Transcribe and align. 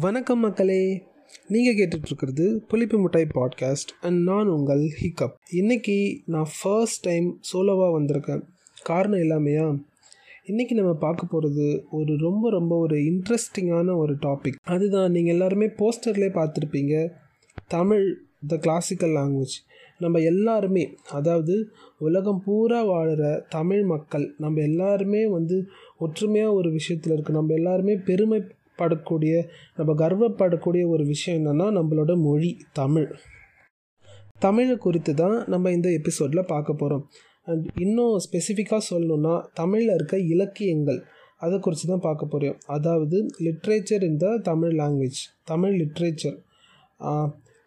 வணக்கம் 0.00 0.40
மக்களே. 0.40 1.02
நீங்கள் 1.48 1.74
கேட்டுட்ருக்கிறது 1.74 2.56
புளிப்பு 2.56 2.98
மிட்டாய் 2.98 3.26
பாட்காஸ்ட் 3.34 3.92
அண்ட் 4.00 4.22
நான் 4.22 4.48
உங்கள் 4.48 4.90
ஹிக்கப் 5.00 5.34
இன்றைக்கி 5.52 6.18
நான் 6.26 6.46
ஃபர்ஸ்ட் 6.62 7.00
டைம் 7.00 7.40
சோலோவாக 7.52 7.92
வந்திருக்கேன். 8.00 8.42
காரணம் 8.82 9.18
இல்லாமையா 9.18 9.78
இன்றைக்கி 10.46 10.72
நம்ம 10.72 10.92
பார்க்க 10.92 11.26
போகிறது 11.26 11.84
ஒரு 11.90 12.16
ரொம்ப 12.16 12.50
ரொம்ப 12.50 12.78
ஒரு 12.78 12.96
இன்ட்ரெஸ்டிங்கான 12.96 13.96
ஒரு 13.96 14.14
டாபிக் 14.14 14.58
அதுதான் 14.64 15.10
நீங்கள் 15.10 15.32
எல்லாருமே 15.32 15.66
போஸ்டர்லேயே 15.66 16.32
பார்த்துருப்பீங்க. 16.34 17.10
தமிழ் 17.68 18.18
த 18.46 18.56
கிளாசிக்கல் 18.56 19.10
லாங்குவேஜ் 19.10 19.56
நம்ம 19.98 20.18
எல்லாருமே 20.18 20.94
அதாவது 21.12 21.68
உலகம் 21.98 22.42
பூரா 22.44 22.82
வாழ்கிற 22.82 23.46
தமிழ் 23.48 23.84
மக்கள் 23.84 24.34
நம்ம 24.38 24.60
எல்லாருமே 24.60 25.26
வந்து 25.26 25.64
ஒற்றுமையாக 25.98 26.52
ஒரு 26.52 26.70
விஷயத்தில் 26.70 27.12
இருக்குது 27.12 27.30
நம்ம 27.30 27.54
எல்லாருமே 27.54 27.94
பெருமை 27.94 28.42
படக்கூடிய 28.78 29.34
நம்ம 29.76 30.08
கர்வப்படக்கூடிய 30.08 30.88
ஒரு 30.88 31.04
விஷயம் 31.04 31.38
என்னென்னா 31.40 31.66
நம்மளோட 31.78 32.20
மொழி 32.20 32.58
தமிழ். 32.72 33.08
தமிழை 34.38 34.76
குறித்து 34.76 35.14
தான் 35.14 35.44
நம்ம 35.48 35.70
இந்த 35.70 35.88
எபிசோடில் 35.90 36.44
பார்க்க 36.46 36.72
போகிறோம் 36.72 37.04
அண்ட் 37.44 37.66
இன்னும் 37.80 38.16
ஸ்பெசிஃபிக்காக 38.18 38.82
சொல்லணுன்னா 38.90 39.34
தமிழில் 39.54 39.94
இருக்க 39.94 40.18
இலக்கியங்கள் 40.18 41.00
அதை 41.36 41.58
குறித்து 41.58 41.86
தான் 41.88 42.00
பார்க்க 42.00 42.26
போகிறோம் 42.26 42.58
அதாவது 42.66 43.26
literature 43.38 44.04
in 44.04 44.16
the 44.16 44.36
Tamil 44.36 44.74
language 44.78 45.20
Tamil 45.44 45.74
literature 45.80 46.38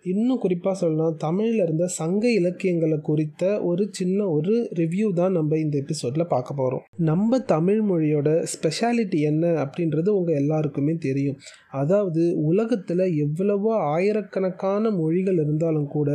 இன்னும் 0.06 0.40
குறிப்பாக 0.40 0.76
சொல்லலாம் 0.78 1.16
தமிழில் 1.18 1.62
இருந்த 1.64 1.86
சங்க 1.96 2.24
இலக்கியங்களை 2.32 2.98
குறித்த 3.00 3.44
ஒரு 3.62 3.84
சின்ன 3.92 4.28
ஒரு 4.28 4.54
ரிவ்யூ 4.74 5.08
தான் 5.14 5.32
நம்ம 5.32 5.58
இந்த 5.58 5.76
எபிசோடில் 5.78 6.26
பார்க்க 6.28 6.54
போகிறோம் 6.54 6.84
நம்ம 7.02 7.40
தமிழ் 7.46 7.82
மொழியோட 7.82 8.30
ஸ்பெஷாலிட்டி 8.54 9.20
என்ன 9.22 9.46
அப்படின்றது 9.64 10.10
உங்கள் 10.10 10.36
எல்லாருக்குமே 10.36 10.96
தெரியும். 10.98 11.38
அதாவது 11.72 12.24
உலகத்தில் 12.44 13.06
எவ்வளவோ 13.26 13.74
ஆயிரக்கணக்கான 13.92 14.92
மொழிகள் 14.92 15.40
இருந்தாலும் 15.44 15.88
கூட 15.88 16.10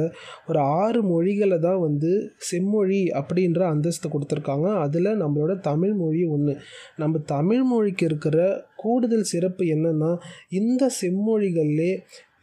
ஒரு 0.46 0.60
ஆறு 0.80 1.02
மொழிகளை 1.02 1.58
தான் 1.58 1.80
வந்து 1.80 2.12
செம்மொழி 2.50 3.02
அப்படின்ற 3.20 3.62
அந்தஸ்து 3.66 4.08
கொடுத்துருக்காங்க. 4.08 4.69
அதில் 4.84 5.19
நம்மளோட 5.22 5.54
தமிழ் 5.60 5.94
மொழி 5.94 6.22
ஒன்று 6.26 6.54
நம்ம 6.96 7.24
தமிழ் 7.28 7.64
மொழிக்கு 7.64 8.06
இருக்கிற 8.06 8.38
கூடுதல் 8.76 9.30
சிறப்பு 9.30 9.64
என்னென்னா 9.74 10.12
இந்த 10.50 10.84
செம்மொழிகள்லே 11.00 11.92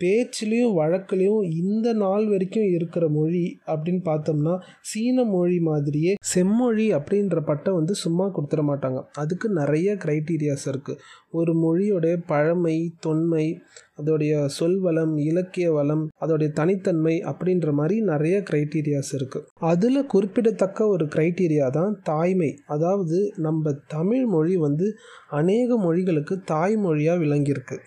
பேச்சுலேயும் 0.01 0.77
வழக்குலேயும் 0.79 1.43
இந்த 1.61 1.87
நாள் 2.03 2.25
வரைக்கும் 2.27 2.69
இருக்கிற 2.77 3.05
மொழி 3.09 3.45
அப்படின்னு 3.67 4.01
பார்த்தோம்னா 4.09 4.55
சீன 4.81 5.25
மொழி 5.33 5.59
மாதிரியே 5.69 6.13
செம்மொழி 6.31 6.87
அப்படின்ற 6.97 7.39
பட்டம் 7.49 7.77
வந்து 7.79 7.95
சும்மா 8.03 8.25
கொடுத்துட 8.35 8.63
மாட்டாங்க. 8.69 8.99
அதுக்கு 9.21 9.49
நிறைய 9.59 9.95
க்ரைட்டீரியாஸ் 10.03 10.67
இருக்குது 10.71 11.01
ஒரு 11.39 11.51
மொழியோடைய 11.63 12.15
பழமை 12.25 12.77
தொன்மை 12.99 13.45
அதோடைய 13.99 14.33
சொல் 14.57 14.79
வளம் 14.79 15.13
இலக்கிய 15.29 15.67
வளம் 15.71 16.03
அதோடைய 16.23 16.49
தனித்தன்மை 16.59 17.15
அப்படின்ற 17.31 17.71
மாதிரி 17.79 17.95
நிறைய 18.11 18.35
க்ரைட்டீரியாஸ் 18.49 19.11
இருக்குது 19.17 19.47
அதில் 19.71 20.01
குறிப்பிடத்தக்க 20.05 20.87
ஒரு 20.87 21.05
க்ரைட்டீரியா 21.15 21.67
தான் 21.69 21.93
தாய்மை. 22.03 22.51
அதாவது 22.75 23.19
நம்ம 23.47 23.73
தமிழ் 23.95 24.25
மொழி 24.25 24.55
வந்து 24.57 24.89
அநேக 25.39 25.77
மொழிகளுக்கு 25.85 26.37
தாய்மொழியாக 26.53 27.23
விளங்கியிருக்கு. 27.25 27.77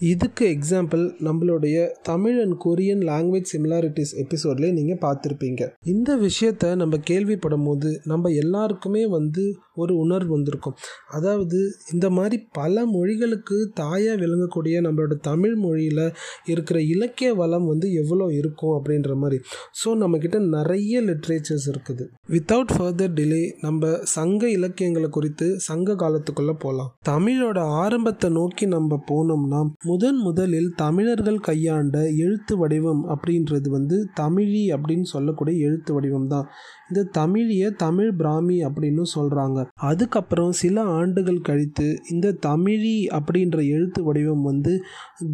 இதுக்கு 0.00 0.44
எக்ஸாம்பிள் 0.54 1.02
நம்மளுடைய 1.26 1.76
Tamil 2.02 2.36
and 2.42 2.56
Korean 2.64 3.02
language 3.08 3.50
similarities 3.52 4.12
எபிசோட்லேயே 4.22 4.72
நீங்கள் 4.72 5.00
பார்த்துருப்பீங்க. 5.02 5.62
இந்த 5.84 6.10
விஷயத்த 6.16 6.74
நம்ம 6.74 6.98
கேள்விப்படும் 7.10 7.64
போது 7.64 7.90
நம்ம 8.04 8.30
எல்லாருக்குமே 8.42 9.02
வந்து 9.06 9.42
ஒரு 9.74 9.92
உணர்வு 9.96 10.30
வந்திருக்கும். 10.30 10.76
அதாவது 11.08 11.58
இந்த 11.92 12.06
மாதிரி 12.10 12.36
பல 12.52 12.84
மொழிகளுக்கு 12.86 13.56
தாயாக 13.74 14.16
விளங்கக்கூடிய 14.16 14.80
நம்மளோட 14.80 15.14
தமிழ் 15.20 15.54
மொழியில் 15.54 16.04
இருக்கிற 16.44 16.80
இலக்கிய 16.94 17.34
வளம் 17.34 17.66
வந்து 17.66 17.92
எவ்வளோ 17.92 18.28
இருக்கும் 18.32 18.74
அப்படின்ற 18.78 19.14
மாதிரி. 19.14 19.40
ஸோ 19.80 19.88
நம்மக்கிட்ட 20.02 20.40
நிறைய 20.56 21.02
லிட்ரேச்சர்ஸ் 21.02 21.68
இருக்குது. 21.72 22.06
வித்தவுட் 22.28 22.74
ஃபர்தர் 22.76 23.14
டிலே 23.20 23.42
நம்ம 23.60 23.92
சங்க 24.16 24.50
இலக்கியங்களை 24.50 25.08
குறித்து 25.10 25.48
சங்க 25.60 25.94
காலத்துக்குள்ளே 25.94 26.56
போகலாம் 26.58 26.90
தமிழோட 27.08 27.58
ஆரம்பத்தை 27.84 28.30
நோக்கி 28.30 28.66
நம்ம 28.66 28.98
போனோம்னா 29.12 29.60
முதன் 29.90 30.18
முதலில் 30.18 30.68
தமிழர்கள் 30.74 31.38
கையாண்ட 31.40 31.96
எழுத்து 32.24 32.54
வடிவம் 32.58 33.02
அப்படின்றது 33.12 33.68
வந்து 33.70 33.96
தமிழி 34.20 34.62
அப்படின்னு 34.74 35.06
சொல்லக்கூடிய 35.12 35.54
எழுத்து 35.66 35.90
வடிவம் 35.94 36.26
தான் 36.26 36.48
இந்த 36.88 37.02
தமிழியை 37.18 37.68
தமிழ் 37.76 38.10
பிராமி 38.14 38.56
அப்படின்னு 38.66 39.04
சொல்கிறாங்க 39.14 39.58
அதுக்கப்புறம் 39.88 40.52
சில 40.62 40.84
ஆண்டுகள் 40.98 41.40
கழித்து 41.40 41.88
இந்த 42.10 42.34
தமிழி 42.46 42.96
அப்படின்ற 43.18 43.58
எழுத்து 43.74 44.02
வடிவம் 44.02 44.42
வந்து 44.42 44.72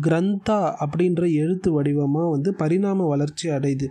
கிரந்தா 0.07 0.61
அப்படின்ற 0.85 1.23
எழுத்து 1.43 1.71
வடிவமாக 1.73 2.31
வந்து 2.31 2.53
பரிணாம 2.55 3.07
வளர்ச்சி 3.09 3.47
அடையுது. 3.49 3.89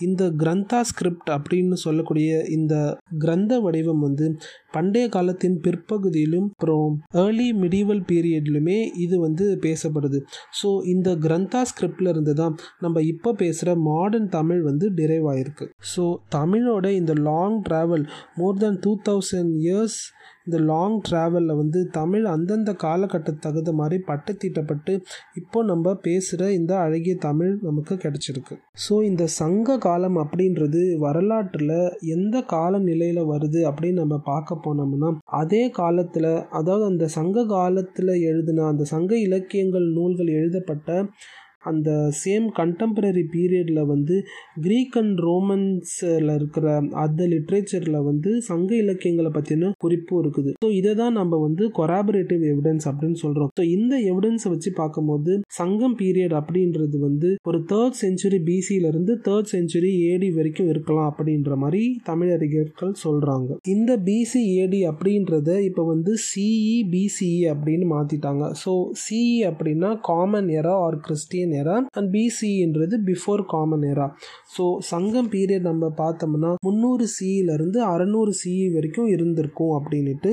இந்த 0.00 0.22
கிரந்தா 0.42 0.80
ஸ்கிரிப்ட் 0.80 1.30
அப்படின்னு 1.30 1.76
சொல்லக்கூடிய 1.84 2.40
இந்த 2.48 2.74
கிரந்த 3.18 3.60
வடிவம் 3.60 4.00
வந்து 4.00 4.26
பண்டைய 4.72 5.06
காலத்தின் 5.08 5.56
பிற்பகுதியிலும் 5.60 6.48
அப்புறம் 6.52 6.92
ஏர்லி 7.14 7.48
மிடிவல் 7.52 8.02
பீரியட்லுமே 8.08 8.78
இது 8.96 9.16
வந்து 9.20 9.46
பேசப்படுது. 9.62 10.18
ஸோ 10.62 10.68
இந்த 10.84 11.10
கிரந்தா 11.16 11.62
ஸ்கிரிப்டில் 11.62 12.08
இருந்து 12.08 12.34
தான் 12.34 12.54
நம்ம 12.80 13.02
இப்போ 13.02 13.32
பேசுகிற 13.32 13.74
மாடர்ன் 13.80 14.28
தமிழ் 14.28 14.62
வந்து 14.62 14.88
டிரைவ் 14.94 15.26
ஆகிருக்கு 15.26 15.66
ஸோ 15.94 16.04
தமிழோட 16.34 16.86
இந்த 16.92 17.14
long 17.22 17.58
travel 17.68 18.06
more 18.36 18.58
than 18.58 18.80
two 18.84 18.94
thousand 19.08 19.54
years 19.62 19.98
இந்த 20.50 20.62
லாங் 20.64 20.94
ட்ராவலில் 21.08 21.56
வந்து 21.56 21.80
தமிழ் 21.90 22.24
அந்தந்த 22.26 22.70
காலகட்டத்துக்கு 22.82 23.44
தகுந்த 23.46 23.72
மாதிரி 23.72 23.96
பட்டத்தீட்டப்பட்டு 24.06 24.92
இப்போ 25.34 25.58
நம்ம 25.64 25.92
பேசுகிற 26.02 26.48
இந்த 26.52 26.72
அழகிய 26.76 27.14
தமிழ் 27.18 27.52
நமக்கு 27.62 27.94
கிடச்சிருக்கு. 27.94 28.54
ஸோ 28.84 28.94
இந்த 29.02 29.24
சங்க 29.38 29.76
காலம் 29.78 30.16
அப்படின்றது 30.16 30.80
வரலாற்றில் 30.98 31.74
எந்த 32.14 32.36
கால 32.44 32.78
நிலையில் 32.78 33.22
வருது 33.24 33.60
அப்படின்னு 33.70 34.02
நம்ம 34.02 34.18
பார்க்க 34.24 34.58
போனோம்னா 34.64 35.10
அதே 35.40 35.62
காலத்தில் 35.70 36.30
அதாவது 36.50 36.84
அந்த 36.84 37.08
சங்க 37.08 37.44
காலத்தில் 37.46 38.14
எழுதின 38.30 38.66
அந்த 38.66 38.84
சங்க 38.84 39.12
இலக்கியங்கள் 39.18 39.86
நூல்கள் 39.92 40.32
எழுதப்பட்ட 40.38 40.88
அந்த 41.62 41.90
சேம் 42.20 42.46
கண்டெம்பரரி 42.56 43.24
பீரியடில் 43.32 43.82
வந்து 43.84 44.16
க்ரீக் 44.62 44.96
அண்ட் 44.96 45.18
ரோமன்ஸில் 45.20 46.30
இருக்கிற 46.34 46.66
அந்த 47.00 47.26
லிட்ரேச்சரில் 47.26 47.98
வந்து 48.02 48.30
சங்க 48.40 48.70
இலக்கியங்களை 48.76 49.30
பற்றின 49.30 49.72
குறிப்பும் 49.78 50.20
இருக்குது. 50.22 50.50
ஸோ 50.64 50.70
இதை 50.72 50.94
தான் 50.94 51.12
நம்ம 51.12 51.38
வந்து 51.38 51.64
கொராபரேட்டிவ் 51.78 52.44
எவிடன்ஸ் 52.50 52.86
அப்படின்னு 52.90 53.18
சொல்கிறோம் 53.20 53.50
ஸோ 53.58 53.64
இந்த 53.70 53.94
எவிடன்ஸை 54.10 54.50
வச்சு 54.50 54.72
பார்க்கும்போது 54.72 55.32
சங்கம் 55.58 55.96
பீரியட் 56.00 56.36
அப்படின்றது 56.40 56.98
வந்து 57.00 57.30
ஒரு 57.44 57.60
தேர்ட் 57.70 57.98
செஞ்சுரி 58.00 58.40
பிசியிலேருந்து 58.48 59.12
தேர்ட் 59.26 59.52
செஞ்சுரி 59.52 59.92
ஏடி 60.10 60.30
வரைக்கும் 60.30 60.68
இருக்கலாம் 60.68 61.10
அப்படின்ற 61.10 61.56
மாதிரி 61.56 61.82
தமிழறிஞர்கள் 62.10 62.94
சொல்கிறாங்க 63.02 63.38
இந்த 63.68 63.92
பிசி 64.04 64.42
ஏடி 64.58 64.80
அப்படின்றத 64.86 65.36
இப்போ 65.68 65.82
வந்து 65.84 66.12
சிஇ 66.26 66.76
பிசிஇ 66.92 67.40
அப்படின்னு 67.52 67.86
மாற்றிட்டாங்க 67.90 68.44
ஸோ 68.62 68.72
சிஇ 69.02 69.18
அப்படின்னா 69.50 69.90
common 70.02 70.50
era 70.58 70.74
or 70.80 70.98
Christian 71.00 71.49
era 71.52 71.76
and 71.92 72.10
பிசின்றது 72.12 72.96
before 73.04 73.42
common 73.46 73.84
era 73.90 74.06
so 74.56 74.64
Sangam 74.90 75.30
period 75.30 75.68
நம்ம 75.70 75.92
பார்த்தோம்னா 75.96 76.54
முந்நூறு 76.62 77.06
சிஇலேருந்து 77.20 77.80
அறநூறு 77.86 78.34
சிஇ 78.44 78.72
வரைக்கும் 78.72 79.08
இருந்திருக்கும் 79.08 79.74
அப்படின்ட்டு 79.78 80.32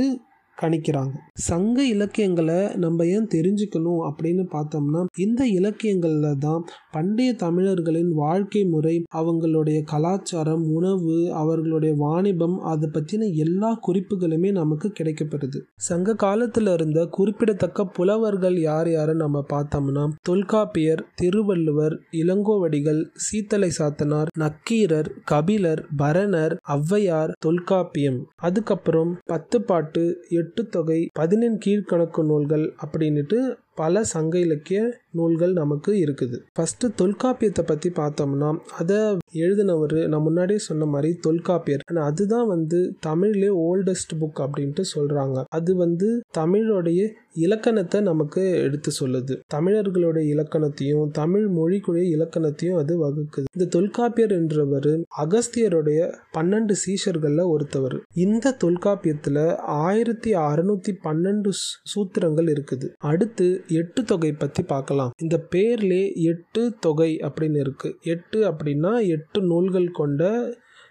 கணிக்கிறாங்க. 0.61 1.13
சங்க 1.33 1.85
இலக்கியங்களை 1.87 2.59
நம்ம 2.75 3.05
ஏன் 3.05 3.27
தெரிஞ்சுக்கணும் 3.35 4.01
அப்படின்னு 4.09 4.43
பார்த்தோம்னா 4.55 5.01
இந்த 5.17 5.47
இலக்கியங்களில் 5.47 6.37
தான் 6.37 6.65
பண்டைய 6.91 7.33
தமிழர்களின் 7.33 8.11
வாழ்க்கை 8.13 8.63
முறை 8.65 9.03
அவங்களுடைய 9.15 9.81
கலாச்சாரம் 9.83 10.63
உணவு 10.71 11.33
அவர்களுடைய 11.33 11.95
வாணிபம் 11.97 12.57
அதை 12.59 12.89
பற்றின 12.93 13.33
எல்லா 13.33 13.79
குறிப்புகளுமே 13.87 14.51
நமக்கு 14.51 14.91
கிடைக்கப்படுது 14.99 15.59
சங்க 15.75 16.15
காலத்தில் 16.15 16.71
இருந்த 16.73 17.05
குறிப்பிடத்தக்க 17.05 17.85
புலவர்கள் 17.85 18.59
யார் 18.59 18.91
யாருன்னு 18.91 19.23
நம்ம 19.23 19.43
பார்த்தோம்னா 19.49 20.05
தொல்காப்பியர் 20.21 21.03
திருவள்ளுவர் 21.15 21.95
இளங்கோவடிகள் 22.11 23.01
சீத்தலை 23.25 23.69
சாத்தனார் 23.79 24.31
நக்கீரர் 24.39 25.11
கபிலர் 25.25 25.85
பரணர் 25.97 26.55
ஔவையார் 26.67 27.31
தொல்காப்பியம். 27.39 28.19
அதுக்கப்புறம் 28.35 29.11
பத்து 29.25 29.61
பாட்டு 29.61 30.03
எட்டு 30.47 30.63
தொகை 30.69 30.99
பதினெண் 31.13 31.57
கீழ்கணக்கு 31.65 32.21
நூல்கள் 32.23 32.65
அப்படின்ட்டு 32.81 33.39
பல 33.75 34.03
சங்க 34.11 34.35
இலக்கிய 34.39 34.79
நூல்கள் 35.19 35.53
நமக்கு 35.61 35.91
இருக்குது. 36.03 36.39
ஃபஸ்ட்டு 36.57 36.93
தொல்காப்பியத்தை 37.01 37.65
பற்றி 37.71 37.91
பார்த்தோம்னா 38.01 38.49
அதை 38.81 38.99
எழுதினவர் 39.43 39.97
நான் 40.11 40.25
முன்னாடியே 40.27 40.59
சொன்ன 40.69 40.87
மாதிரி 40.93 41.09
தொல்காப்பியர். 41.27 41.85
ஆனால் 41.89 42.07
அதுதான் 42.11 42.47
வந்து 42.55 42.79
தமிழ்லே 43.07 43.49
ஓல்டஸ்ட் 43.67 44.15
புக் 44.21 44.41
அப்படின்ட்டு 44.45 44.83
சொல்கிறாங்க 44.95 45.43
அது 45.57 45.71
வந்து 45.83 46.09
தமிழோடைய 46.39 47.01
இலக்கணத்தை 47.45 47.99
நமக்கு 48.09 48.43
எடுத்து 48.65 48.91
சொல்லுது. 48.99 49.33
தமிழர்களுடைய 49.55 50.25
இலக்கணத்தையும் 50.35 51.09
தமிழ் 51.19 51.45
மொழிக்குரிய 51.57 52.05
இலக்கணத்தையும் 52.15 52.79
அது 52.81 52.93
வகுக்குது. 53.03 53.49
இந்த 53.55 53.65
தொல்காப்பியர் 53.75 54.33
என்றவர் 54.37 54.91
அகஸ்தியருடைய 55.23 55.99
பன்னெண்டு 56.37 56.75
சீஷர்களில் 56.83 57.51
ஒருத்தவர். 57.53 57.97
இந்த 58.25 58.55
தொல்காப்பியத்தில் 58.63 59.43
ஆயிரத்தி 59.87 60.31
அறுநூத்தி 60.47 60.93
பன்னெண்டு 61.05 61.51
சூத்திரங்கள் 61.91 62.49
இருக்குது. 62.55 62.89
அடுத்து 63.11 63.47
எட்டு 63.81 64.03
தொகை 64.11 64.31
பற்றி 64.43 64.63
பார்க்கலாம். 64.73 65.06
இந்த 65.15 65.47
பேர்லே 65.51 66.03
எட்டு 66.31 66.63
தொகை 66.79 67.11
அப்படின்னு 67.27 67.59
இருக்குது 67.65 67.97
எட்டு 68.13 68.39
அப்படின்னா 68.51 68.93
எட்டு 69.07 69.41
நூல்கள் 69.43 69.89
கொண்ட 69.91 70.23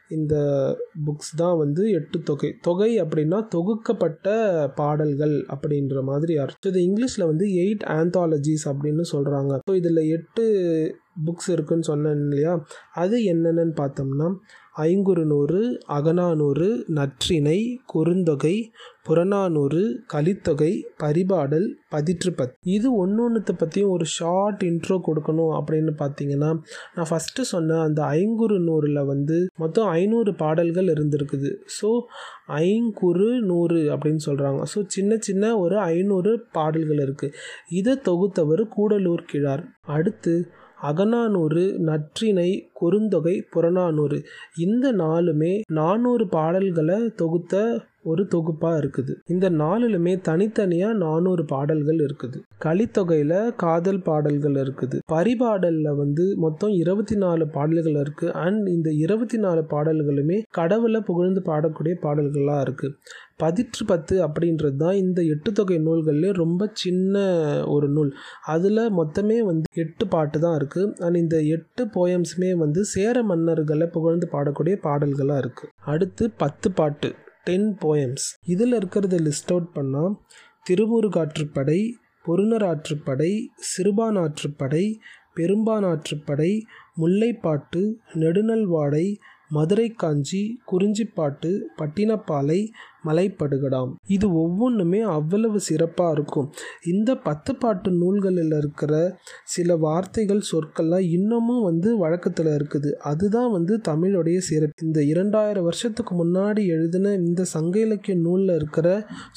இந்த 0.08 0.34
புக்ஸ் 1.06 1.32
தான் 1.36 1.56
வந்து 1.56 1.82
எட்டு 1.90 2.22
தொகை. 2.22 2.50
தொகை 2.60 2.90
அப்படின்னா 3.02 3.38
தொகுக்கப்பட்ட 3.54 4.26
பாடல்கள் 4.74 5.34
அப்படின்ற 5.54 6.02
மாதிரி 6.02 6.34
அர்த்தம். 6.36 6.72
இது 6.72 6.82
இங்கிலீஷில் 6.88 7.26
வந்து 7.26 7.46
எயிட் 7.64 7.84
ஆந்தாலஜிஸ் 7.98 8.66
அப்படின்னு 8.72 9.04
சொல்கிறாங்க 9.12 9.58
ஸோ 9.70 9.74
இதில் 9.74 10.02
எட்டு 10.16 10.44
புக்ஸ் 11.26 11.50
இருக்குன்னு 11.50 11.82
சொன்னேன் 11.82 12.20
இல்லையா? 12.24 12.52
அது 12.94 13.18
என்னென்னு 13.34 13.74
பார்த்தோம்னா 13.82 14.28
ஐங்குறுநூறு 14.84 15.60
அகநானூறு 15.96 16.66
நற்றிணை 16.96 17.58
குறுந்தொகை 17.92 18.56
புறநானூறு 19.06 19.82
கலித்தொகை 20.12 20.70
பரிபாடல் 21.02 21.66
பதிற்றுப்பத். 21.94 22.54
இது 22.74 22.88
ஒன்று 22.96 23.20
ஒன்றுத்த 23.26 23.52
பற்றியும் 23.52 23.92
ஒரு 23.96 24.06
ஷார்ட் 24.14 24.62
இன்ட்ரோ 24.62 24.96
கொடுக்கணும் 25.08 25.52
அப்படின்னு 25.58 25.92
பார்த்தீங்கன்னா 26.02 26.50
நான் 26.94 27.08
ஃபஸ்ட்டு 27.10 27.46
சொன்ன 27.52 27.78
அந்த 27.80 28.02
ஐங்குறு 28.20 28.58
நூறில் 28.68 29.02
வந்து 29.04 29.38
மொத்தம் 29.62 29.88
ஐநூறு 30.00 30.34
பாடல்கள் 30.34 30.90
இருந்திருக்குது. 30.94 31.52
ஸோ 31.78 31.90
ஐங்குறு 32.62 33.28
நூறு 33.50 33.80
அப்படின்னு 33.94 34.24
சொல்கிறாங்க 34.28 34.62
ஸோ 34.74 34.82
சின்ன 34.86 35.18
சின்ன 35.20 35.56
ஒரு 35.58 35.78
ஐநூறு 35.94 36.32
பாடல்கள் 36.52 37.02
இருக்குது 37.06 37.34
இதை 37.80 37.96
தொகுத்தவர் 38.10 38.64
கூடலூர் 38.76 39.28
கிழார். 39.32 39.64
அடுத்து 39.96 40.34
அகநானூறு 40.82 41.74
நற்றிணை 41.78 42.68
குறுந்தொகை 42.80 43.42
புறநானூறு. 43.50 44.22
இந்த 44.56 44.92
நாலுமே 44.92 45.60
நானூறு 45.72 46.28
பாடல்களை 46.28 47.10
தொகுத்த 47.16 47.80
ஒரு 48.10 48.22
தொகுப்பாக 48.34 48.80
இருக்குது. 48.82 49.14
இந்த 49.34 49.46
நாலுலுமே 49.62 50.14
தனித்தனியாக 50.28 50.98
நானூறு 51.04 51.44
பாடல்கள் 51.52 52.00
இருக்குது. 52.06 52.38
கலித்தொகையில் 52.64 53.36
காதல் 53.64 54.02
பாடல்கள் 54.08 54.56
இருக்குது. 54.64 54.98
பரிபாடலில் 55.14 55.98
வந்து 56.02 56.26
மொத்தம் 56.44 56.74
இருபத்தி 56.82 57.18
நாலு 57.24 57.46
பாடல்கள் 57.56 57.98
இருக்குது 58.04 58.34
அண்ட் 58.44 58.66
இந்த 58.76 58.90
இருபத்தி 59.04 59.40
நாலு 59.44 59.64
பாடல்களுமே 59.74 60.38
கடவுளை 60.58 61.00
புகழ்ந்து 61.10 61.42
பாடக்கூடிய 61.50 61.94
பாடல்களாக 62.04 62.64
இருக்குது 62.66 62.94
பதிற்று 63.42 63.82
பத்து 63.90 64.14
அப்படின்றது 64.26 64.76
தான் 64.82 64.98
இந்த 65.02 65.20
எட்டு 65.32 65.50
தொகை 65.58 65.76
நூல்கள்லேயே 65.86 66.32
ரொம்ப 66.42 66.68
சின்ன 66.82 67.24
ஒரு 67.74 67.86
நூல். 67.96 68.12
அதில் 68.54 68.82
மொத்தமே 69.00 69.38
வந்து 69.50 69.68
எட்டு 69.82 70.04
பாட்டு 70.14 70.38
தான் 70.44 70.56
இருக்குது 70.60 70.94
அண்ட் 71.06 71.20
இந்த 71.22 71.38
எட்டு 71.56 71.84
போயம்ஸுமே 71.96 72.50
வந்து 72.64 72.82
சேர 72.94 73.22
மன்னர்களை 73.30 73.88
புகழ்ந்து 73.96 74.28
பாடக்கூடிய 74.34 74.76
பாடல்களாக 74.86 75.42
இருக்குது 75.44 75.72
அடுத்து 75.92 76.26
பத்து 76.44 76.70
பாட்டு. 76.80 77.10
டென் 77.46 77.68
போயம்ஸ் 77.80 78.26
இதில் 78.44 78.74
இருக்கிறத 78.74 79.16
லிஸ்ட் 79.22 79.52
அவுட் 79.52 79.70
பண்ணால் 79.74 80.14
திருமுருகாற்றுப்படை 80.66 81.80
பொருணராற்றுப்படை 82.24 83.32
சிறுபானாற்றுப்படை 83.70 84.84
பெரும்பானாற்றுப்படை 85.36 86.50
முல்லைப்பாட்டு 87.00 87.82
நெடுநல்வாடை 88.14 89.06
மதுரை 89.48 89.88
காஞ்சி 89.94 90.40
குறிஞ்சிப்பாட்டு 90.70 91.50
பட்டினப்பாலை 91.78 92.60
மலைப்படுகடாம். 93.08 93.92
இது 94.16 94.26
ஒவ்வொன்றுமே 94.42 95.00
அவ்வளவு 95.16 95.58
சிறப்பாக 95.68 96.14
இருக்கும். 96.16 96.48
இந்த 96.92 97.10
பத்து 97.28 97.52
பாட்டு 97.62 97.90
நூல்களில் 98.00 98.56
இருக்கிற 98.60 98.92
சில 99.54 99.76
வார்த்தைகள் 99.86 100.42
சொற்கள்லாம் 100.50 101.06
இன்னமும் 101.16 101.62
வந்து 101.68 101.88
வழக்கத்தில் 102.04 102.52
இருக்குது. 102.58 102.90
அதுதான் 103.10 103.50
வந்து 103.56 103.74
தமிழுடைய 103.90 104.38
சிறப்பு. 104.50 104.84
இந்த 104.86 105.00
இரண்டாயிரம் 105.12 105.66
வருஷத்துக்கு 105.68 106.14
முன்னாடி 106.22 106.62
எழுதின 106.76 107.12
இந்த 107.20 107.42
சங்க 107.54 107.74
இலக்கிய 107.86 108.16
நூலில் 108.26 108.54
இருக்கிற 108.58 108.88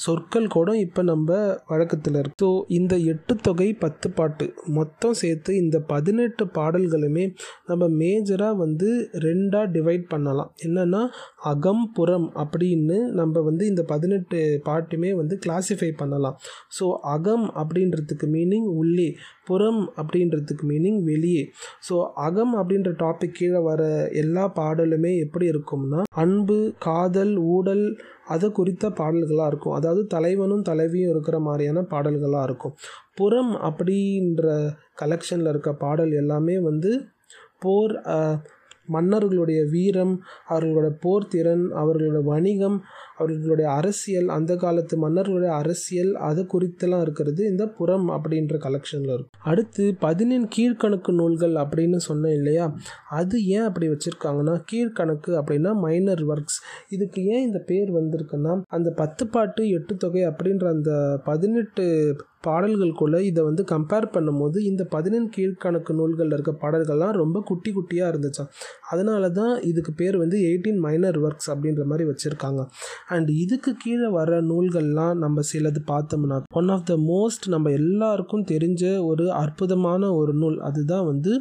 சொற்கள் 0.04 0.48
கூட 0.56 0.70
இப்போ 0.86 1.02
நம்ம 1.12 1.28
வழக்கத்தில் 1.72 2.18
இருக்கு. 2.20 2.38
ஸோ 2.42 2.50
இந்த 2.78 2.94
எட்டு 3.12 3.34
தொகை 3.46 3.68
பத்து 3.84 4.08
பாட்டு 4.18 4.46
மொத்தம் 4.78 5.16
சேர்த்து 5.22 5.50
இந்த 5.62 5.76
பதினெட்டு 5.92 6.44
பாடல்களுமே 6.58 7.24
நம்ம 7.70 7.88
மேஜராக 8.02 8.60
வந்து 8.64 8.88
ரெண்டாக 9.26 9.66
டிவைட் 9.76 10.06
பண்ணலாம். 10.12 10.50
என்னென்னா 10.66 11.02
அகம் 11.52 11.84
புறம் 11.96 12.28
அப்படின்னு 12.42 12.98
நம்ம 13.20 13.42
வந்து 13.48 13.59
வந்து 13.60 13.72
இந்த 13.72 13.82
பதினெட்டு 13.92 14.38
பாட்டுமே 14.66 15.08
வந்து 15.18 15.34
கிளாசிஃபை 15.44 15.88
பண்ணலாம். 16.00 16.36
ஸோ 16.76 16.84
அகம் 17.14 17.46
அப்படின்றதுக்கு 17.60 18.26
மீனிங் 18.34 18.68
உள்ளே 18.80 19.08
புறம் 19.48 19.80
அப்படின்றதுக்கு 20.00 20.64
மீனிங் 20.70 21.00
வெளியே. 21.08 21.42
ஸோ 21.86 21.94
அகம் 22.26 22.54
அப்படின்ற 22.60 22.90
டாபிக் 23.02 23.36
கீழே 23.38 23.60
வர 23.68 23.82
எல்லா 24.22 24.44
பாடலுமே 24.58 25.12
எப்படி 25.24 25.46
இருக்கும்னா 25.52 26.00
அன்பு 26.22 26.58
காதல் 26.86 27.34
ஊடல் 27.56 27.84
அதை 28.34 28.48
குறித்த 28.58 28.84
பாடல்களாக 29.00 29.50
இருக்கும். 29.52 29.76
அதாவது 29.78 30.02
தலைவனும் 30.14 30.66
தலைவியும் 30.70 31.12
இருக்கிற 31.14 31.36
மாதிரியான 31.48 31.84
பாடல்களாக 31.92 32.48
இருக்கும். 32.48 32.76
புறம் 33.20 33.52
அப்படின்ற 33.68 34.46
கலெக்ஷனில் 35.02 35.52
இருக்க 35.52 35.72
பாடல் 35.84 36.14
எல்லாமே 36.22 36.56
வந்து 36.70 36.92
போர் 37.64 37.94
மன்னர்களுடைய 38.90 39.60
வீரம் 39.70 40.14
அவர்களோட 40.48 40.88
போர் 41.00 41.28
திறன் 41.28 41.64
அவர்களோட 41.74 42.20
வணிகம் 42.24 42.78
அவர்களுடைய 43.16 43.70
அரசியல் 43.70 44.28
அந்த 44.28 44.56
காலத்து 44.56 44.94
மன்னர்களுடைய 44.98 45.52
அரசியல் 45.54 46.12
அது 46.20 46.46
குறித்தெல்லாம் 46.52 47.00
இருக்கிறது 47.00 47.46
இந்த 47.46 47.66
புறம் 47.70 48.08
அப்படின்ற 48.08 48.56
கலெக்ஷனில் 48.58 49.12
இருக்கும் 49.12 49.42
அடுத்து 49.44 49.84
பதினெண் 50.00 50.48
கீழ்கணக்கு 50.56 51.12
நூல்கள் 51.12 51.54
அப்படின்னு 51.62 51.96
சொன்னேன் 52.00 52.32
இல்லையா? 52.32 52.66
அது 53.10 53.36
ஏன் 53.48 53.62
அப்படி 53.62 53.88
வச்சுருக்காங்கன்னா 53.88 54.54
கீழ்கணக்கு 54.72 55.32
அப்படின்னா 55.40 55.72
மைனர் 55.80 56.24
ஒர்க்ஸ் 56.26 56.58
இதுக்கு 56.88 57.24
ஏன் 57.26 57.46
இந்த 57.46 57.58
பேர் 57.66 57.90
வந்திருக்குன்னா 57.92 58.54
அந்த 58.70 58.90
பத்து 58.96 59.26
பாட்டு 59.28 59.68
எட்டு 59.70 59.96
தொகை 59.96 60.24
அப்படின்ற 60.26 60.66
அந்த 60.68 60.92
பதினெட்டு 61.24 61.84
பாடல்களுக்குள்ளே 62.44 63.20
இதை 63.20 63.42
வந்து 63.44 63.62
கம்பேர் 63.72 64.06
பண்ணும்போது 64.14 64.58
இந்த 64.70 64.82
பதினெண் 64.94 65.28
கீழ்கணக்கு 65.36 65.92
நூல்களில் 65.98 66.34
இருக்க 66.36 66.52
பாடல்கள்லாம் 66.62 67.14
ரொம்ப 67.22 67.38
குட்டி 67.50 67.70
குட்டியாக 67.72 68.12
இருந்துச்சான் 68.12 68.50
அதனால 68.92 69.30
தான் 69.30 69.54
இதுக்கு 69.70 69.92
பேர் 69.92 70.16
வந்து 70.16 70.36
எயிட்டீன் 70.48 70.80
மைனர் 70.86 71.18
ஒர்க்ஸ் 71.20 71.50
அப்படின்ற 71.54 71.82
மாதிரி 71.84 72.04
வச்சுருக்காங்க. 72.10 72.60
அண்ட் 73.08 73.30
இதுக்கு 73.44 73.72
கீழே 73.76 74.08
வர 74.18 74.40
நூல்கள்லாம் 74.42 75.18
நம்ம 75.24 75.42
சிலது 75.50 75.82
பார்த்தோம்னா 75.92 76.38
ஒன் 76.60 76.68
ஆஃப் 76.68 76.86
த 76.90 76.96
மோஸ்ட் 77.10 77.46
நம்ம 77.48 77.70
எல்லாருக்கும் 77.70 78.46
தெரிஞ்ச 78.52 78.84
ஒரு 79.10 79.26
அற்புதமான 79.42 80.12
ஒரு 80.12 80.34
நூல் 80.34 80.58
அதுதான் 80.68 81.04
வந்து 81.04 81.32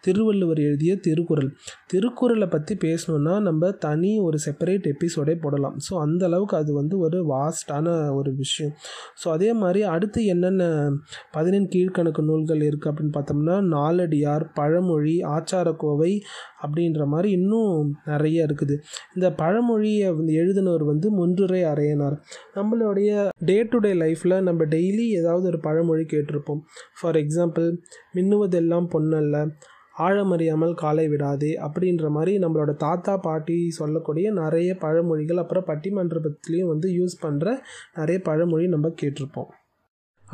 திருவள்ளுவர் 0.00 0.60
எழுதிய 0.60 0.92
திருக்குறள். 1.06 1.50
திருக்குறளை 1.86 2.48
பற்றி 2.48 2.74
பேசணுன்னா 2.86 3.34
நம்ம 3.40 3.70
தனி 3.86 4.12
ஒரு 4.20 4.38
செப்பரேட் 4.46 4.86
எபிசோடே 4.94 5.36
போடலாம். 5.44 5.76
ஸோ 5.86 5.94
அந்த 6.06 6.24
அளவுக்கு 6.26 6.56
அது 6.56 6.72
வந்து 6.72 6.94
ஒரு 6.98 7.18
வாஸ்டான 7.32 7.86
ஒரு 8.14 8.30
விஷயம். 8.34 8.74
ஸோ 9.22 9.28
அதே 9.28 9.50
மாதிரி 9.62 9.82
அடுத்து 9.94 10.20
என்ன 10.34 10.47
என்னென்ன 10.48 10.64
பதினெண் 11.32 11.68
கீழ்கணக்கு 11.74 12.22
நூல்கள் 12.28 12.62
இருக்குது 12.68 12.90
அப்படின்னு 12.90 13.14
பார்த்தோம்னா 13.16 13.56
நாலடியார் 13.74 14.44
பழமொழி 14.58 15.14
ஆச்சாரக்கோவை 15.36 16.12
அப்படின்ற 16.62 17.02
மாதிரி 17.12 17.28
இன்னும் 17.38 17.88
நிறைய 18.10 18.46
இருக்குது. 18.46 18.74
இந்த 19.14 19.26
பழமொழியை 19.42 20.08
வந்து 20.18 20.34
எழுதினவர் 20.42 20.84
வந்து 20.92 21.08
முன்றுரை 21.18 21.62
அறையனார் 21.72 22.18
நம்மளுடைய 22.58 23.28
டே 23.50 23.58
டு 23.70 23.78
டே 23.78 23.92
லைஃப்பில் 24.04 24.44
நம்ம 24.48 24.64
டெய்லி 24.76 25.06
ஏதாவது 25.20 25.46
ஒரு 25.46 25.60
பழமொழி 25.68 26.06
கேட்டிருப்போம். 26.14 26.62
ஃபார் 27.00 27.18
எக்ஸாம்பிள் 27.24 27.68
மின்னுவதெல்லாம் 28.18 28.88
பொன்னல்ல 28.94 29.36
ஆழமறியாமல் 30.06 30.74
காலை 30.82 31.04
விடாதே 31.12 31.52
அப்படின்ற 31.66 32.08
மாதிரி 32.16 32.32
நம்மளோட 32.42 32.72
தாத்தா 32.82 33.14
பாட்டி 33.24 33.56
சொல்லக்கூடிய 33.78 34.26
நிறைய 34.42 34.70
பழமொழிகள் 34.84 35.42
அப்புறம் 35.42 35.68
பட்டிமன்றத்துலேயும் 35.70 36.72
வந்து 36.72 36.88
யூஸ் 36.98 37.22
பண்ணுற 37.24 37.56
நிறைய 37.98 38.18
பழமொழி 38.28 38.66
நம்ம 38.74 38.92
கேட்டிருப்போம். 39.02 39.50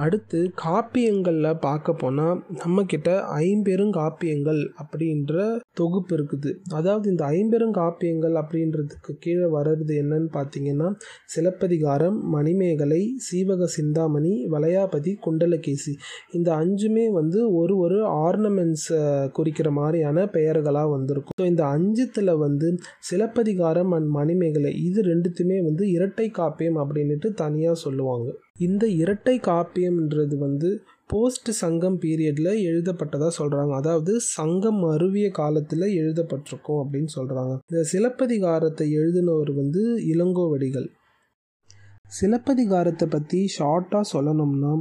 அடுத்து 0.03 0.39
காப்பியங்களில் 0.63 1.61
பார்க்க 1.65 1.91
போனால் 1.93 2.39
நம்மக்கிட்ட 2.61 3.11
ஐம்பெரும் 3.43 3.93
காப்பியங்கள் 3.99 4.61
அப்படின்ற 4.83 5.35
தொகுப்பு 5.81 6.13
இருக்குது. 6.17 6.51
அதாவது 6.79 7.07
இந்த 7.13 7.25
ஐம்பெரும் 7.37 7.75
காப்பியங்கள் 7.79 8.37
அப்படின்றதுக்கு 8.41 9.13
கீழே 9.25 9.49
வர்றது 9.57 9.95
என்னன்னு 10.03 10.31
பார்த்தீங்கன்னா 10.37 10.89
சிலப்பதிகாரம் 11.35 12.19
மணிமேகலை 12.35 13.01
சீவக 13.27 13.69
சிந்தாமணி 13.77 14.33
வளையாபதி 14.55 15.13
குண்டலகேசி. 15.27 15.95
இந்த 16.33 16.51
அஞ்சுமே 16.63 17.07
வந்து 17.19 17.41
ஒரு 17.61 17.77
ஒரு 17.85 18.01
ஆர்னமெண்ட்ஸை 18.27 19.01
குறிக்கிற 19.39 19.71
மாதிரியான 19.71 20.27
பெயர்களாக 20.37 20.93
வந்திருக்கும். 20.97 21.39
ஸோ 21.41 21.47
இந்த 21.53 21.65
அஞ்சுத்தில் 21.77 22.35
வந்து 22.37 22.71
சிலப்பதிகாரம் 23.11 23.95
அண்ட் 23.99 24.11
மணிமேகலை 24.19 24.73
இது 24.89 25.03
ரெண்டுத்துமே 25.13 25.61
வந்து 25.69 25.87
இரட்டை 25.97 26.29
காப்பியம் 26.41 26.81
அப்படின்ட்டு 26.85 27.31
தனியாக 27.45 27.83
சொல்லுவாங்க. 27.85 28.29
இந்த 28.59 28.87
இரட்டை 28.87 29.39
காப்பியம்ன்றது 29.39 30.39
வந்து 30.39 30.69
போஸ்ட் 31.07 31.51
சங்கம் 31.51 32.01
பீரியடில் 32.01 32.51
எழுதப்பட்டதாக 32.65 33.31
சொல்கிறாங்க 33.39 33.73
அதாவது 33.73 34.21
சங்கம் 34.21 34.83
அருவிய 34.85 35.31
காலத்தில் 35.31 35.81
எழுதப்பட்டிருக்கும் 35.81 36.81
அப்படின்னு 36.83 37.11
சொல்கிறாங்க 37.17 37.59
இந்த 37.69 37.83
சிலப்பதிகாரத்தை 37.83 38.97
எழுதினவர் 38.99 39.55
வந்து 39.55 39.83
இளங்கோவடிகள். 40.07 40.89
சிலப்பதிகாரத்தை 42.21 43.09
பற்றி 43.09 43.49
ஷார்ட்டாக 43.59 44.03
சொல்லணும்னா 44.13 44.73